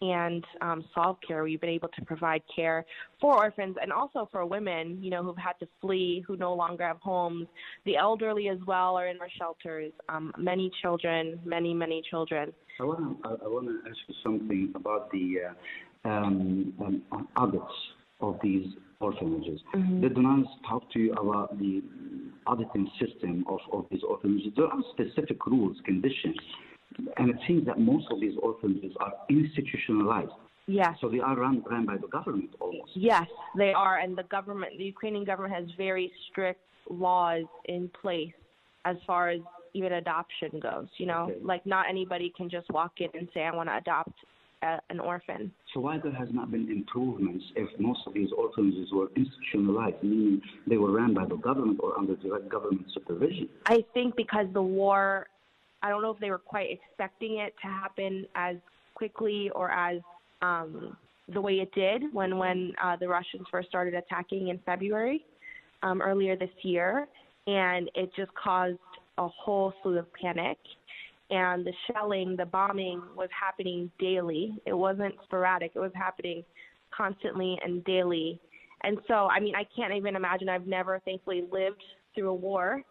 and 0.01 0.43
um, 0.61 0.83
Solve 0.93 1.17
Care, 1.25 1.43
we've 1.43 1.61
been 1.61 1.69
able 1.69 1.87
to 1.89 2.05
provide 2.05 2.41
care 2.53 2.85
for 3.21 3.35
orphans 3.35 3.77
and 3.81 3.91
also 3.91 4.27
for 4.31 4.45
women, 4.45 4.97
you 5.01 5.09
know, 5.09 5.23
who've 5.23 5.37
had 5.37 5.53
to 5.59 5.67
flee, 5.81 6.23
who 6.27 6.35
no 6.35 6.53
longer 6.53 6.85
have 6.85 6.99
homes. 7.01 7.47
The 7.85 7.95
elderly 7.97 8.49
as 8.49 8.59
well 8.67 8.97
are 8.97 9.07
in 9.07 9.19
our 9.21 9.29
shelters. 9.37 9.93
Um, 10.09 10.33
many 10.37 10.69
children, 10.81 11.39
many, 11.45 11.73
many 11.73 12.01
children. 12.09 12.51
I 12.79 12.83
want 12.83 13.23
to 13.23 13.29
I 13.29 13.47
want 13.47 13.67
to 13.67 13.89
ask 13.89 13.97
you 14.07 14.15
something 14.21 14.73
about 14.75 15.09
the 15.11 15.35
uh, 16.05 16.09
um, 16.09 16.73
um, 17.11 17.27
audits 17.37 17.63
of 18.19 18.37
these 18.43 18.67
orphanages. 18.99 19.61
Mm-hmm. 19.73 20.01
Did 20.01 20.15
the 20.15 20.21
nuns 20.21 20.47
talk 20.67 20.91
to 20.91 20.99
you 20.99 21.13
about 21.13 21.57
the 21.57 21.81
auditing 22.47 22.89
system 22.99 23.45
of, 23.47 23.59
of 23.71 23.85
these 23.91 24.01
orphanages? 24.07 24.51
There 24.57 24.65
are 24.65 24.81
specific 24.93 25.45
rules, 25.45 25.77
conditions 25.85 26.35
and 27.17 27.29
it 27.29 27.37
seems 27.47 27.65
that 27.65 27.79
most 27.79 28.05
of 28.11 28.19
these 28.19 28.33
orphanages 28.41 28.93
are 28.99 29.13
institutionalized. 29.29 30.31
Yes. 30.67 30.95
So 30.99 31.09
they 31.09 31.19
are 31.19 31.35
run, 31.35 31.63
run 31.69 31.85
by 31.85 31.97
the 31.97 32.07
government 32.07 32.49
almost. 32.59 32.91
Yes, 32.95 33.27
they 33.55 33.73
are. 33.73 33.99
And 33.99 34.17
the 34.17 34.23
government, 34.23 34.73
the 34.77 34.85
Ukrainian 34.85 35.23
government 35.23 35.53
has 35.53 35.65
very 35.77 36.11
strict 36.31 36.61
laws 36.89 37.43
in 37.65 37.89
place 38.01 38.33
as 38.85 38.97
far 39.05 39.29
as 39.29 39.41
even 39.73 39.93
adoption 39.93 40.59
goes. 40.59 40.87
You 40.97 41.05
know, 41.05 41.27
okay. 41.29 41.39
like 41.43 41.65
not 41.65 41.85
anybody 41.87 42.33
can 42.35 42.49
just 42.49 42.69
walk 42.71 42.93
in 42.99 43.09
and 43.13 43.29
say, 43.33 43.43
I 43.43 43.55
want 43.55 43.69
to 43.69 43.77
adopt 43.77 44.13
a, 44.63 44.79
an 44.89 44.99
orphan. 44.99 45.51
So 45.73 45.81
why 45.81 45.99
there 45.99 46.13
has 46.13 46.29
not 46.31 46.51
been 46.51 46.69
improvements 46.71 47.43
if 47.55 47.69
most 47.79 47.99
of 48.07 48.13
these 48.13 48.29
orphanages 48.35 48.91
were 48.91 49.09
institutionalized, 49.15 50.01
meaning 50.01 50.41
they 50.65 50.77
were 50.77 50.91
run 50.91 51.13
by 51.13 51.25
the 51.25 51.35
government 51.35 51.79
or 51.83 51.97
under 51.97 52.15
direct 52.15 52.49
government 52.49 52.85
supervision? 52.93 53.49
I 53.67 53.83
think 53.93 54.15
because 54.15 54.47
the 54.53 54.63
war 54.63 55.27
I 55.85 55.89
don't 55.89 56.01
know 56.01 56.09
if 56.09 56.19
they 56.19 56.31
were 56.31 56.39
quite 56.39 56.69
expecting 56.71 57.37
it 57.37 57.53
to 57.61 57.67
happen 57.67 58.25
as 58.33 58.55
quickly 58.95 59.51
or 59.53 59.69
as 59.69 59.99
um, 60.41 60.97
the 61.31 61.39
way 61.39 61.53
it 61.59 61.71
did 61.75 62.11
when 62.11 62.39
when 62.39 62.73
uh, 62.83 62.95
the 62.95 63.07
Russians 63.07 63.45
first 63.51 63.69
started 63.69 63.93
attacking 63.93 64.47
in 64.47 64.57
February 64.65 65.23
um, 65.83 66.01
earlier 66.01 66.35
this 66.35 66.49
year, 66.63 67.07
and 67.45 67.91
it 67.93 68.09
just 68.15 68.31
caused 68.33 68.79
a 69.19 69.27
whole 69.27 69.73
slew 69.83 69.99
of 69.99 70.07
panic. 70.13 70.57
And 71.29 71.63
the 71.63 71.73
shelling, 71.87 72.35
the 72.35 72.45
bombing 72.45 73.03
was 73.15 73.29
happening 73.39 73.91
daily. 73.99 74.55
It 74.65 74.73
wasn't 74.73 75.13
sporadic. 75.25 75.71
It 75.75 75.79
was 75.79 75.91
happening 75.93 76.43
constantly 76.95 77.59
and 77.63 77.83
daily. 77.85 78.39
And 78.81 78.97
so, 79.07 79.27
I 79.27 79.39
mean, 79.39 79.53
I 79.55 79.67
can't 79.75 79.93
even 79.93 80.15
imagine. 80.15 80.49
I've 80.49 80.67
never, 80.67 80.99
thankfully, 81.05 81.43
lived 81.51 81.81
through 82.15 82.29
a 82.29 82.35
war 82.35 82.83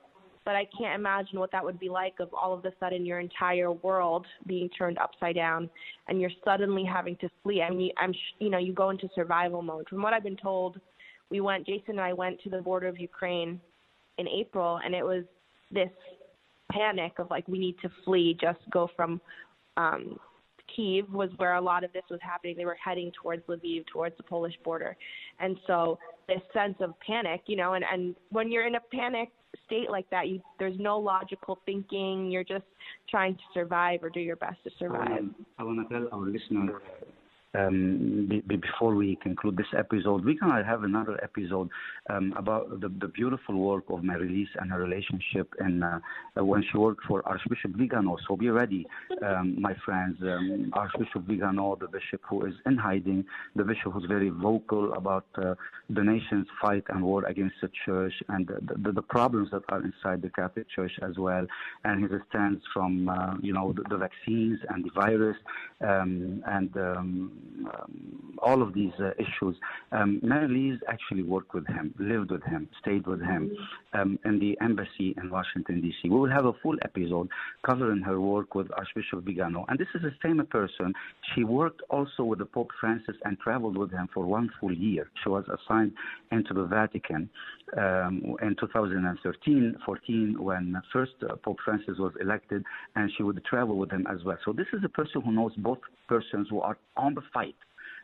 but 0.45 0.55
I 0.55 0.67
can't 0.77 0.99
imagine 0.99 1.39
what 1.39 1.51
that 1.53 1.65
would 1.65 1.79
be 1.79 1.89
like 1.89 2.15
of 2.21 2.29
all 2.35 2.53
of 2.53 2.65
a 2.65 2.73
sudden 2.79 3.07
your 3.07 3.21
entire 3.21 3.73
world 3.73 4.27
being 4.47 4.69
turned 4.71 4.99
upside 4.99 5.37
down 5.37 5.71
and 6.09 6.21
you're 6.21 6.31
suddenly 6.45 6.85
having 6.85 7.17
to 7.17 7.29
flee. 7.43 7.63
I 7.63 7.71
mean, 7.71 7.93
I'm 7.97 8.15
you 8.39 8.51
know, 8.51 8.59
you 8.59 8.73
go 8.73 8.91
into 8.91 9.09
survival 9.15 9.63
mode. 9.63 9.89
From 9.89 10.03
what 10.03 10.13
I've 10.13 10.23
been 10.23 10.37
told, 10.37 10.81
we 11.31 11.41
went 11.41 11.67
Jason 11.67 11.93
and 11.93 12.01
I 12.01 12.13
went 12.13 12.43
to 12.43 12.51
the 12.51 12.61
border 12.61 12.89
of 12.89 12.99
Ukraine 12.99 13.61
in 14.19 14.29
April 14.29 14.81
and 14.85 14.95
it 14.95 15.05
was 15.05 15.25
this 15.71 15.91
panic 16.71 17.13
of 17.19 17.31
like 17.31 17.49
we 17.49 17.59
need 17.59 17.77
to 17.83 17.91
flee, 18.05 18.37
just 18.41 18.61
go 18.71 18.91
from 18.95 19.21
um 19.77 20.19
Kiev 20.75 21.13
was 21.13 21.31
where 21.37 21.55
a 21.55 21.61
lot 21.61 21.85
of 21.85 21.93
this 21.93 22.03
was 22.11 22.21
happening. 22.23 22.57
They 22.57 22.65
were 22.65 22.77
heading 22.83 23.13
towards 23.21 23.43
Lviv, 23.47 23.87
towards 23.93 24.17
the 24.17 24.23
Polish 24.23 24.55
border. 24.65 24.97
And 25.41 25.57
so 25.67 25.99
this 26.29 26.41
sense 26.53 26.77
of 26.81 26.95
panic, 27.01 27.43
you 27.47 27.57
know, 27.57 27.75
and, 27.75 27.85
and 27.91 28.15
when 28.31 28.51
you're 28.51 28.67
in 28.67 28.77
a 28.77 28.81
panic 28.93 29.31
state 29.67 29.91
like 29.91 30.09
that, 30.11 30.29
you 30.29 30.41
there's 30.59 30.79
no 30.79 30.99
logical 30.99 31.59
thinking. 31.67 32.31
You're 32.31 32.45
just 32.45 32.65
trying 33.09 33.35
to 33.35 33.43
survive 33.53 34.03
or 34.03 34.11
do 34.11 34.21
your 34.21 34.37
best 34.37 34.57
to 34.65 34.71
survive. 34.79 35.25
I 35.59 35.63
want 35.63 35.89
to 35.89 35.95
tell 35.95 36.09
our 36.13 36.27
listeners 36.27 36.83
um, 37.55 38.27
be, 38.29 38.41
before 38.57 38.95
we 38.95 39.17
conclude 39.23 39.57
this 39.57 39.67
episode, 39.77 40.25
going 40.25 40.39
to 40.39 40.65
have 40.65 40.83
another 40.83 41.19
episode 41.23 41.69
um, 42.11 42.35
about 42.37 42.81
the, 42.81 42.89
the, 43.01 43.09
beautiful 43.09 43.57
work 43.57 43.85
of 43.89 44.03
Mary 44.03 44.29
Lise 44.29 44.49
and 44.61 44.71
her 44.71 44.81
relationship 44.81 45.53
and 45.61 45.85
uh, 45.85 45.99
when 46.37 46.65
she 46.71 46.79
worked 46.79 47.05
for 47.07 47.27
Archbishop 47.29 47.73
Vigano. 47.77 48.17
So 48.27 48.37
be 48.37 48.51
ready, 48.51 48.87
um, 49.23 49.61
my 49.61 49.75
friends. 49.85 50.17
Um, 50.23 50.71
Archbishop 50.73 51.23
Vigano, 51.27 51.77
the 51.81 51.87
bishop 51.87 52.21
who 52.29 52.45
is 52.47 52.55
in 52.67 52.77
hiding, 52.77 53.25
the 53.55 53.65
bishop 53.65 53.93
who's 53.93 54.07
very 54.07 54.31
vocal 54.31 54.93
about 54.95 55.27
uh, 55.37 55.55
the 55.91 56.03
nation's 56.03 56.47
fight 56.61 56.85
and 56.89 57.03
war 57.03 57.25
against 57.27 57.57
the 57.63 57.71
church 57.85 58.13
and 58.29 58.47
the, 58.47 58.77
the, 58.83 58.93
the, 58.93 59.03
problems 59.03 59.51
that 59.53 59.63
are 59.69 59.83
inside 59.83 60.23
the 60.23 60.31
Catholic 60.31 60.67
Church 60.75 60.93
as 61.03 61.17
well, 61.19 61.47
and 61.85 62.11
his 62.11 62.21
stance 62.31 62.61
from, 62.73 63.09
uh, 63.09 63.35
you 63.41 63.53
know, 63.53 63.73
the, 63.73 63.83
the, 63.91 63.97
vaccines 63.97 64.59
and 64.71 64.85
the 64.85 64.91
virus 64.95 65.37
um, 65.83 66.43
and 66.47 66.77
um, 67.67 68.39
all 68.43 68.63
of 68.63 68.75
these 68.75 68.93
uh, 68.99 69.11
issues. 69.19 69.57
Um, 69.93 70.21
Mary 70.23 70.49
Lise 70.49 70.81
actually 70.89 71.23
worked 71.23 71.55
with 71.55 71.67
him, 71.67 71.95
lived 71.99 72.31
with 72.31 72.43
him, 72.45 72.69
stayed 72.81 73.07
with 73.07 73.21
him 73.21 73.57
um, 73.93 74.19
in 74.25 74.39
the 74.39 74.59
embassy 74.61 75.15
in 75.17 75.31
Washington, 75.31 75.81
D.C. 75.81 76.09
We 76.09 76.17
will 76.17 76.31
have 76.31 76.45
a 76.47 76.53
full 76.63 76.77
episode 76.83 77.29
covering 77.65 78.03
her 78.03 78.21
work 78.21 78.55
with 78.55 78.69
Archbishop 78.77 79.25
Vigano. 79.25 79.65
And 79.69 79.79
this 79.79 79.89
is 79.95 80.03
the 80.03 80.13
same 80.23 80.45
person. 80.51 80.93
She 81.35 81.45
worked 81.45 81.83
also 81.91 82.25
with 82.25 82.39
the 82.39 82.47
Pope 82.47 82.71
Francis 82.81 83.17
and 83.25 83.39
traveled 83.39 83.77
with 83.77 83.91
him 83.91 84.09
for 84.13 84.25
one 84.25 84.51
full 84.61 84.73
year. 84.73 85.09
She 85.23 85.29
was 85.29 85.45
assigned 85.49 85.93
into 86.33 86.55
the 86.55 86.65
Vatican 86.65 87.31
um, 87.77 88.37
in 88.43 88.57
2013 88.61 89.77
14 89.85 90.37
when 90.39 90.81
first 90.93 91.13
uh, 91.29 91.37
Pope 91.37 91.59
Francis 91.65 91.99
was 91.99 92.13
elected, 92.21 92.65
and 92.97 93.11
she 93.17 93.23
would 93.23 93.43
travel 93.45 93.77
with 93.77 93.91
him 93.91 94.07
as 94.11 94.23
well. 94.25 94.39
So 94.45 94.53
this 94.53 94.67
is 94.73 94.83
a 94.85 94.89
person 94.89 95.23
who 95.23 95.33
knows 95.33 95.53
both 95.57 95.79
persons 96.09 96.49
who 96.51 96.61
are 96.61 96.77
on 96.97 97.15
the 97.15 97.23
fight 97.35 97.57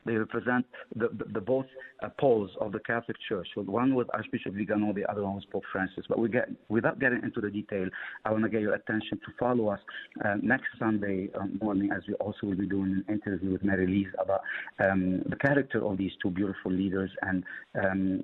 they 0.06 0.14
represent 0.14 0.64
the, 0.96 1.08
the, 1.08 1.24
the 1.32 1.40
both 1.40 1.66
uh, 2.02 2.08
poles 2.18 2.50
of 2.60 2.72
the 2.72 2.80
Catholic 2.80 3.16
Church. 3.28 3.48
One 3.54 3.94
was 3.94 4.06
Archbishop 4.14 4.54
Vigano, 4.54 4.92
the 4.92 5.10
other 5.10 5.22
one 5.22 5.34
was 5.34 5.44
Pope 5.50 5.64
Francis. 5.70 6.04
But 6.08 6.18
we 6.18 6.28
get, 6.28 6.48
without 6.68 6.98
getting 6.98 7.22
into 7.22 7.40
the 7.40 7.50
detail, 7.50 7.88
I 8.24 8.32
want 8.32 8.44
to 8.44 8.48
get 8.48 8.62
your 8.62 8.74
attention 8.74 9.18
to 9.18 9.32
follow 9.38 9.68
us 9.68 9.80
uh, 10.24 10.36
next 10.42 10.68
Sunday 10.78 11.28
um, 11.38 11.58
morning, 11.62 11.90
as 11.94 12.02
we 12.08 12.14
also 12.14 12.38
will 12.46 12.56
be 12.56 12.66
doing 12.66 13.04
an 13.06 13.14
interview 13.14 13.52
with 13.52 13.62
Mary 13.62 13.86
Lise 13.86 14.12
about 14.18 14.40
um, 14.78 15.22
the 15.28 15.36
character 15.36 15.84
of 15.84 15.98
these 15.98 16.12
two 16.22 16.30
beautiful 16.30 16.72
leaders 16.72 17.10
and 17.22 17.44
um, 17.82 18.20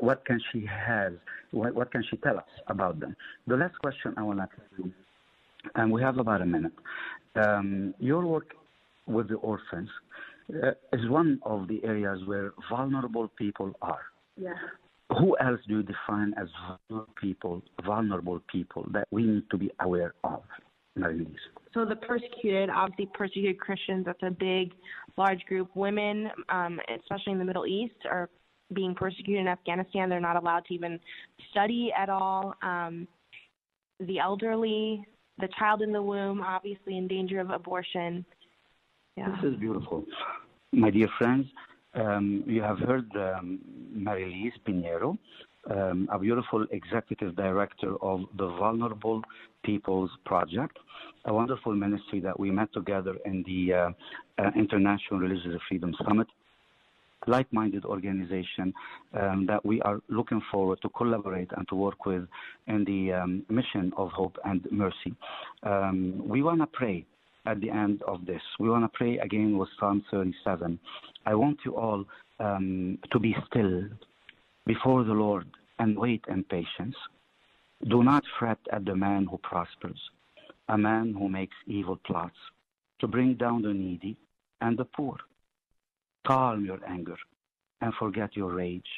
what 0.00 0.24
can 0.24 0.40
she 0.52 0.64
has, 0.66 1.12
what, 1.50 1.74
what, 1.74 1.90
can 1.90 2.04
she 2.08 2.16
tell 2.18 2.36
us 2.38 2.44
about 2.68 3.00
them. 3.00 3.16
The 3.46 3.56
last 3.56 3.76
question 3.80 4.14
I 4.16 4.22
want 4.22 4.38
to 4.38 4.44
ask 4.44 4.52
you, 4.78 4.92
and 5.74 5.90
we 5.90 6.02
have 6.02 6.18
about 6.18 6.40
a 6.40 6.46
minute. 6.46 6.72
Um, 7.34 7.94
your 7.98 8.24
work 8.24 8.54
with 9.06 9.28
the 9.28 9.36
orphans 9.36 9.88
uh, 10.62 10.96
is 10.96 11.08
one 11.08 11.40
of 11.42 11.68
the 11.68 11.82
areas 11.84 12.20
where 12.26 12.52
vulnerable 12.70 13.28
people 13.36 13.72
are. 13.82 14.02
Yeah. 14.36 14.54
Who 15.18 15.36
else 15.38 15.60
do 15.66 15.78
you 15.78 15.82
define 15.82 16.34
as 16.40 16.48
vulnerable 16.88 17.12
people, 17.20 17.62
vulnerable 17.84 18.40
people 18.50 18.86
that 18.92 19.08
we 19.10 19.24
need 19.24 19.50
to 19.50 19.58
be 19.58 19.70
aware 19.80 20.14
of? 20.22 20.42
So 21.72 21.84
the 21.84 21.96
persecuted, 21.96 22.68
obviously 22.68 23.08
persecuted 23.14 23.58
Christians, 23.60 24.04
that's 24.04 24.22
a 24.22 24.30
big, 24.30 24.72
large 25.16 25.40
group. 25.46 25.70
Women, 25.74 26.28
um, 26.48 26.80
especially 27.00 27.32
in 27.32 27.38
the 27.38 27.44
Middle 27.44 27.66
East, 27.66 27.94
are 28.10 28.28
being 28.74 28.94
persecuted 28.94 29.40
in 29.40 29.48
Afghanistan. 29.48 30.08
They're 30.08 30.20
not 30.20 30.36
allowed 30.36 30.64
to 30.66 30.74
even 30.74 30.98
study 31.50 31.92
at 31.96 32.08
all. 32.08 32.54
Um, 32.62 33.06
the 34.00 34.18
elderly, 34.18 35.04
the 35.38 35.48
child 35.58 35.82
in 35.82 35.92
the 35.92 36.02
womb, 36.02 36.40
obviously 36.40 36.98
in 36.98 37.06
danger 37.08 37.40
of 37.40 37.50
abortion. 37.50 38.24
Yeah. 39.20 39.36
This 39.42 39.52
is 39.52 39.60
beautiful. 39.60 40.02
My 40.72 40.88
dear 40.88 41.08
friends, 41.18 41.46
um, 41.92 42.42
you 42.46 42.62
have 42.62 42.78
heard 42.78 43.04
um, 43.16 43.58
Marilise 43.94 44.54
Pinheiro, 44.66 45.18
um, 45.70 46.08
a 46.10 46.18
beautiful 46.18 46.66
executive 46.70 47.36
director 47.36 47.96
of 48.02 48.20
the 48.38 48.46
Vulnerable 48.46 49.20
Peoples 49.62 50.10
Project, 50.24 50.78
a 51.26 51.34
wonderful 51.34 51.74
ministry 51.74 52.20
that 52.20 52.40
we 52.40 52.50
met 52.50 52.72
together 52.72 53.14
in 53.26 53.44
the 53.46 53.74
uh, 53.74 53.90
uh, 54.38 54.50
International 54.56 55.20
Religious 55.20 55.60
Freedom 55.68 55.94
Summit 56.02 56.26
like-minded 57.26 57.84
organization 57.84 58.72
um, 59.20 59.44
that 59.46 59.62
we 59.62 59.82
are 59.82 60.00
looking 60.08 60.40
forward 60.50 60.78
to 60.80 60.88
collaborate 60.88 61.50
and 61.58 61.68
to 61.68 61.74
work 61.74 62.06
with 62.06 62.26
in 62.66 62.82
the 62.86 63.12
um, 63.12 63.42
mission 63.50 63.92
of 63.98 64.08
hope 64.12 64.38
and 64.46 64.66
mercy. 64.70 65.14
Um, 65.62 66.26
we 66.26 66.42
want 66.42 66.62
to 66.62 66.66
pray 66.66 67.04
at 67.50 67.60
the 67.60 67.70
end 67.70 68.02
of 68.06 68.24
this. 68.26 68.42
We 68.60 68.70
want 68.70 68.84
to 68.84 68.96
pray 68.96 69.18
again 69.18 69.58
with 69.58 69.68
Psalm 69.78 70.04
37. 70.10 70.78
I 71.26 71.34
want 71.34 71.58
you 71.64 71.76
all 71.76 72.04
um, 72.38 72.98
to 73.10 73.18
be 73.18 73.34
still 73.48 73.84
before 74.66 75.02
the 75.04 75.12
Lord 75.12 75.46
and 75.80 75.98
wait 75.98 76.24
in 76.28 76.44
patience. 76.44 76.94
Do 77.88 78.04
not 78.04 78.22
fret 78.38 78.58
at 78.72 78.84
the 78.84 78.94
man 78.94 79.26
who 79.28 79.38
prospers, 79.38 80.00
a 80.68 80.78
man 80.78 81.14
who 81.18 81.28
makes 81.28 81.56
evil 81.66 81.98
plots 82.06 82.36
to 83.00 83.08
bring 83.08 83.34
down 83.34 83.62
the 83.62 83.74
needy 83.74 84.16
and 84.60 84.78
the 84.78 84.84
poor. 84.84 85.16
Calm 86.26 86.64
your 86.64 86.78
anger 86.86 87.16
and 87.80 87.92
forget 87.94 88.36
your 88.36 88.52
rage. 88.52 88.92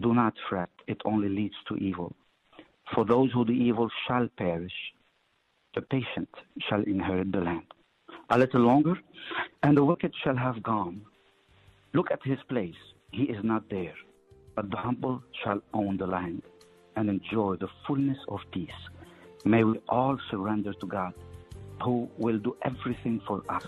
Do 0.00 0.14
not 0.14 0.34
fret, 0.48 0.70
it 0.88 1.00
only 1.04 1.28
leads 1.28 1.54
to 1.68 1.76
evil. 1.76 2.12
For 2.94 3.04
those 3.04 3.30
who 3.32 3.44
do 3.44 3.52
evil 3.52 3.88
shall 4.06 4.28
perish. 4.36 4.72
The 5.74 5.82
patient 5.82 6.28
shall 6.68 6.82
inherit 6.82 7.32
the 7.32 7.40
land. 7.40 7.66
A 8.30 8.38
little 8.38 8.62
longer, 8.62 8.98
and 9.62 9.76
the 9.76 9.84
wicked 9.84 10.14
shall 10.22 10.36
have 10.36 10.62
gone. 10.62 11.02
Look 11.92 12.10
at 12.10 12.22
his 12.24 12.38
place, 12.48 12.74
he 13.12 13.24
is 13.24 13.44
not 13.44 13.68
there. 13.68 13.94
But 14.54 14.70
the 14.70 14.76
humble 14.76 15.22
shall 15.42 15.60
own 15.72 15.96
the 15.96 16.06
land 16.06 16.42
and 16.96 17.10
enjoy 17.10 17.56
the 17.56 17.68
fullness 17.86 18.18
of 18.28 18.40
peace. 18.52 18.70
May 19.44 19.64
we 19.64 19.78
all 19.88 20.18
surrender 20.30 20.72
to 20.74 20.86
God, 20.86 21.12
who 21.82 22.08
will 22.16 22.38
do 22.38 22.56
everything 22.62 23.20
for 23.26 23.42
us, 23.48 23.66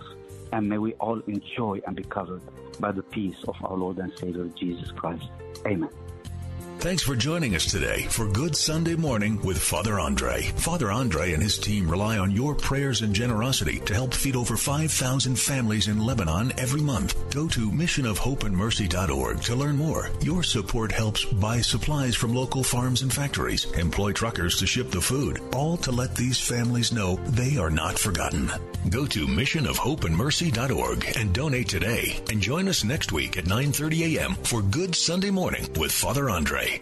and 0.53 0.69
may 0.69 0.79
we 0.79 0.95
all 0.95 1.21
enjoy 1.27 1.81
and 1.87 1.95
be 1.97 2.05
covered 2.05 2.43
by 2.81 2.93
the 2.93 3.03
peace 3.03 3.45
of 3.47 3.57
our 3.63 3.77
Lord 3.77 3.99
and 3.99 4.17
Savior 4.19 4.49
Jesus 4.57 4.91
Christ. 4.93 5.29
Amen. 5.67 5.91
Thanks 6.87 7.03
for 7.03 7.17
joining 7.17 7.57
us 7.57 7.67
today 7.67 8.03
for 8.03 8.29
Good 8.29 8.55
Sunday 8.55 8.95
Morning 8.95 9.43
with 9.43 9.59
Father 9.59 9.99
Andre. 9.99 10.43
Father 10.55 10.93
Andre 10.93 11.33
and 11.33 11.43
his 11.43 11.59
team 11.59 11.91
rely 11.91 12.17
on 12.17 12.31
your 12.31 12.55
prayers 12.55 13.03
and 13.03 13.13
generosity 13.13 13.81
to 13.81 13.93
help 13.93 14.15
feed 14.15 14.37
over 14.37 14.57
5,000 14.57 15.37
families 15.37 15.89
in 15.89 15.99
Lebanon 15.99 16.53
every 16.59 16.81
month. 16.81 17.17
Go 17.35 17.49
to 17.49 17.73
missionofhopeandmercy.org 17.73 19.41
to 19.41 19.57
learn 19.57 19.77
more. 19.77 20.11
Your 20.23 20.45
support 20.45 20.93
helps 20.93 21.25
buy 21.25 21.61
supplies 21.61 22.15
from 22.15 22.33
local 22.33 22.63
farms 22.63 23.03
and 23.03 23.13
factories, 23.13 23.65
employ 23.73 24.13
truckers 24.13 24.57
to 24.61 24.67
ship 24.69 24.93
the 24.93 25.01
food, 25.01 25.41
all 25.55 25.77
to 25.79 25.91
let 25.91 26.15
these 26.15 26.39
families 26.39 26.93
know 26.93 27.17
they 27.31 27.57
are 27.57 27.69
not 27.69 27.99
forgotten. 27.99 28.49
Go 28.91 29.05
to 29.07 29.27
missionofhopeandmercy.org 29.27 31.17
and 31.17 31.35
donate 31.35 31.69
today. 31.69 32.23
And 32.31 32.41
join 32.41 32.69
us 32.69 32.85
next 32.85 33.11
week 33.11 33.37
at 33.37 33.45
9:30 33.45 34.17
a.m. 34.17 34.35
for 34.45 34.63
Good 34.63 34.95
Sunday 34.95 35.31
Morning 35.31 35.67
with 35.77 35.91
Father 35.91 36.31
Andre. 36.31 36.81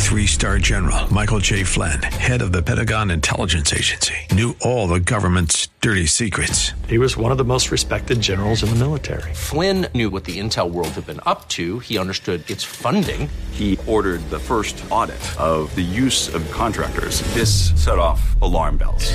Three 0.00 0.26
star 0.26 0.58
general 0.58 1.12
Michael 1.12 1.38
J. 1.38 1.62
Flynn, 1.62 2.02
head 2.02 2.42
of 2.42 2.50
the 2.50 2.62
Pentagon 2.62 3.10
Intelligence 3.12 3.72
Agency, 3.72 4.16
knew 4.32 4.56
all 4.60 4.88
the 4.88 4.98
government's 4.98 5.68
dirty 5.80 6.06
secrets. 6.06 6.72
He 6.88 6.98
was 6.98 7.16
one 7.16 7.30
of 7.30 7.38
the 7.38 7.44
most 7.44 7.70
respected 7.70 8.20
generals 8.20 8.64
in 8.64 8.70
the 8.70 8.76
military. 8.76 9.32
Flynn 9.34 9.86
knew 9.94 10.10
what 10.10 10.24
the 10.24 10.40
intel 10.40 10.70
world 10.70 10.88
had 10.88 11.06
been 11.06 11.20
up 11.26 11.48
to, 11.50 11.78
he 11.78 11.96
understood 11.96 12.48
its 12.50 12.64
funding. 12.64 13.28
He 13.52 13.78
ordered 13.86 14.28
the 14.30 14.40
first 14.40 14.84
audit 14.90 15.20
of 15.38 15.72
the 15.76 15.82
use 15.82 16.34
of 16.34 16.50
contractors. 16.50 17.22
This 17.34 17.70
set 17.80 17.98
off 17.98 18.20
alarm 18.42 18.78
bells. 18.78 19.14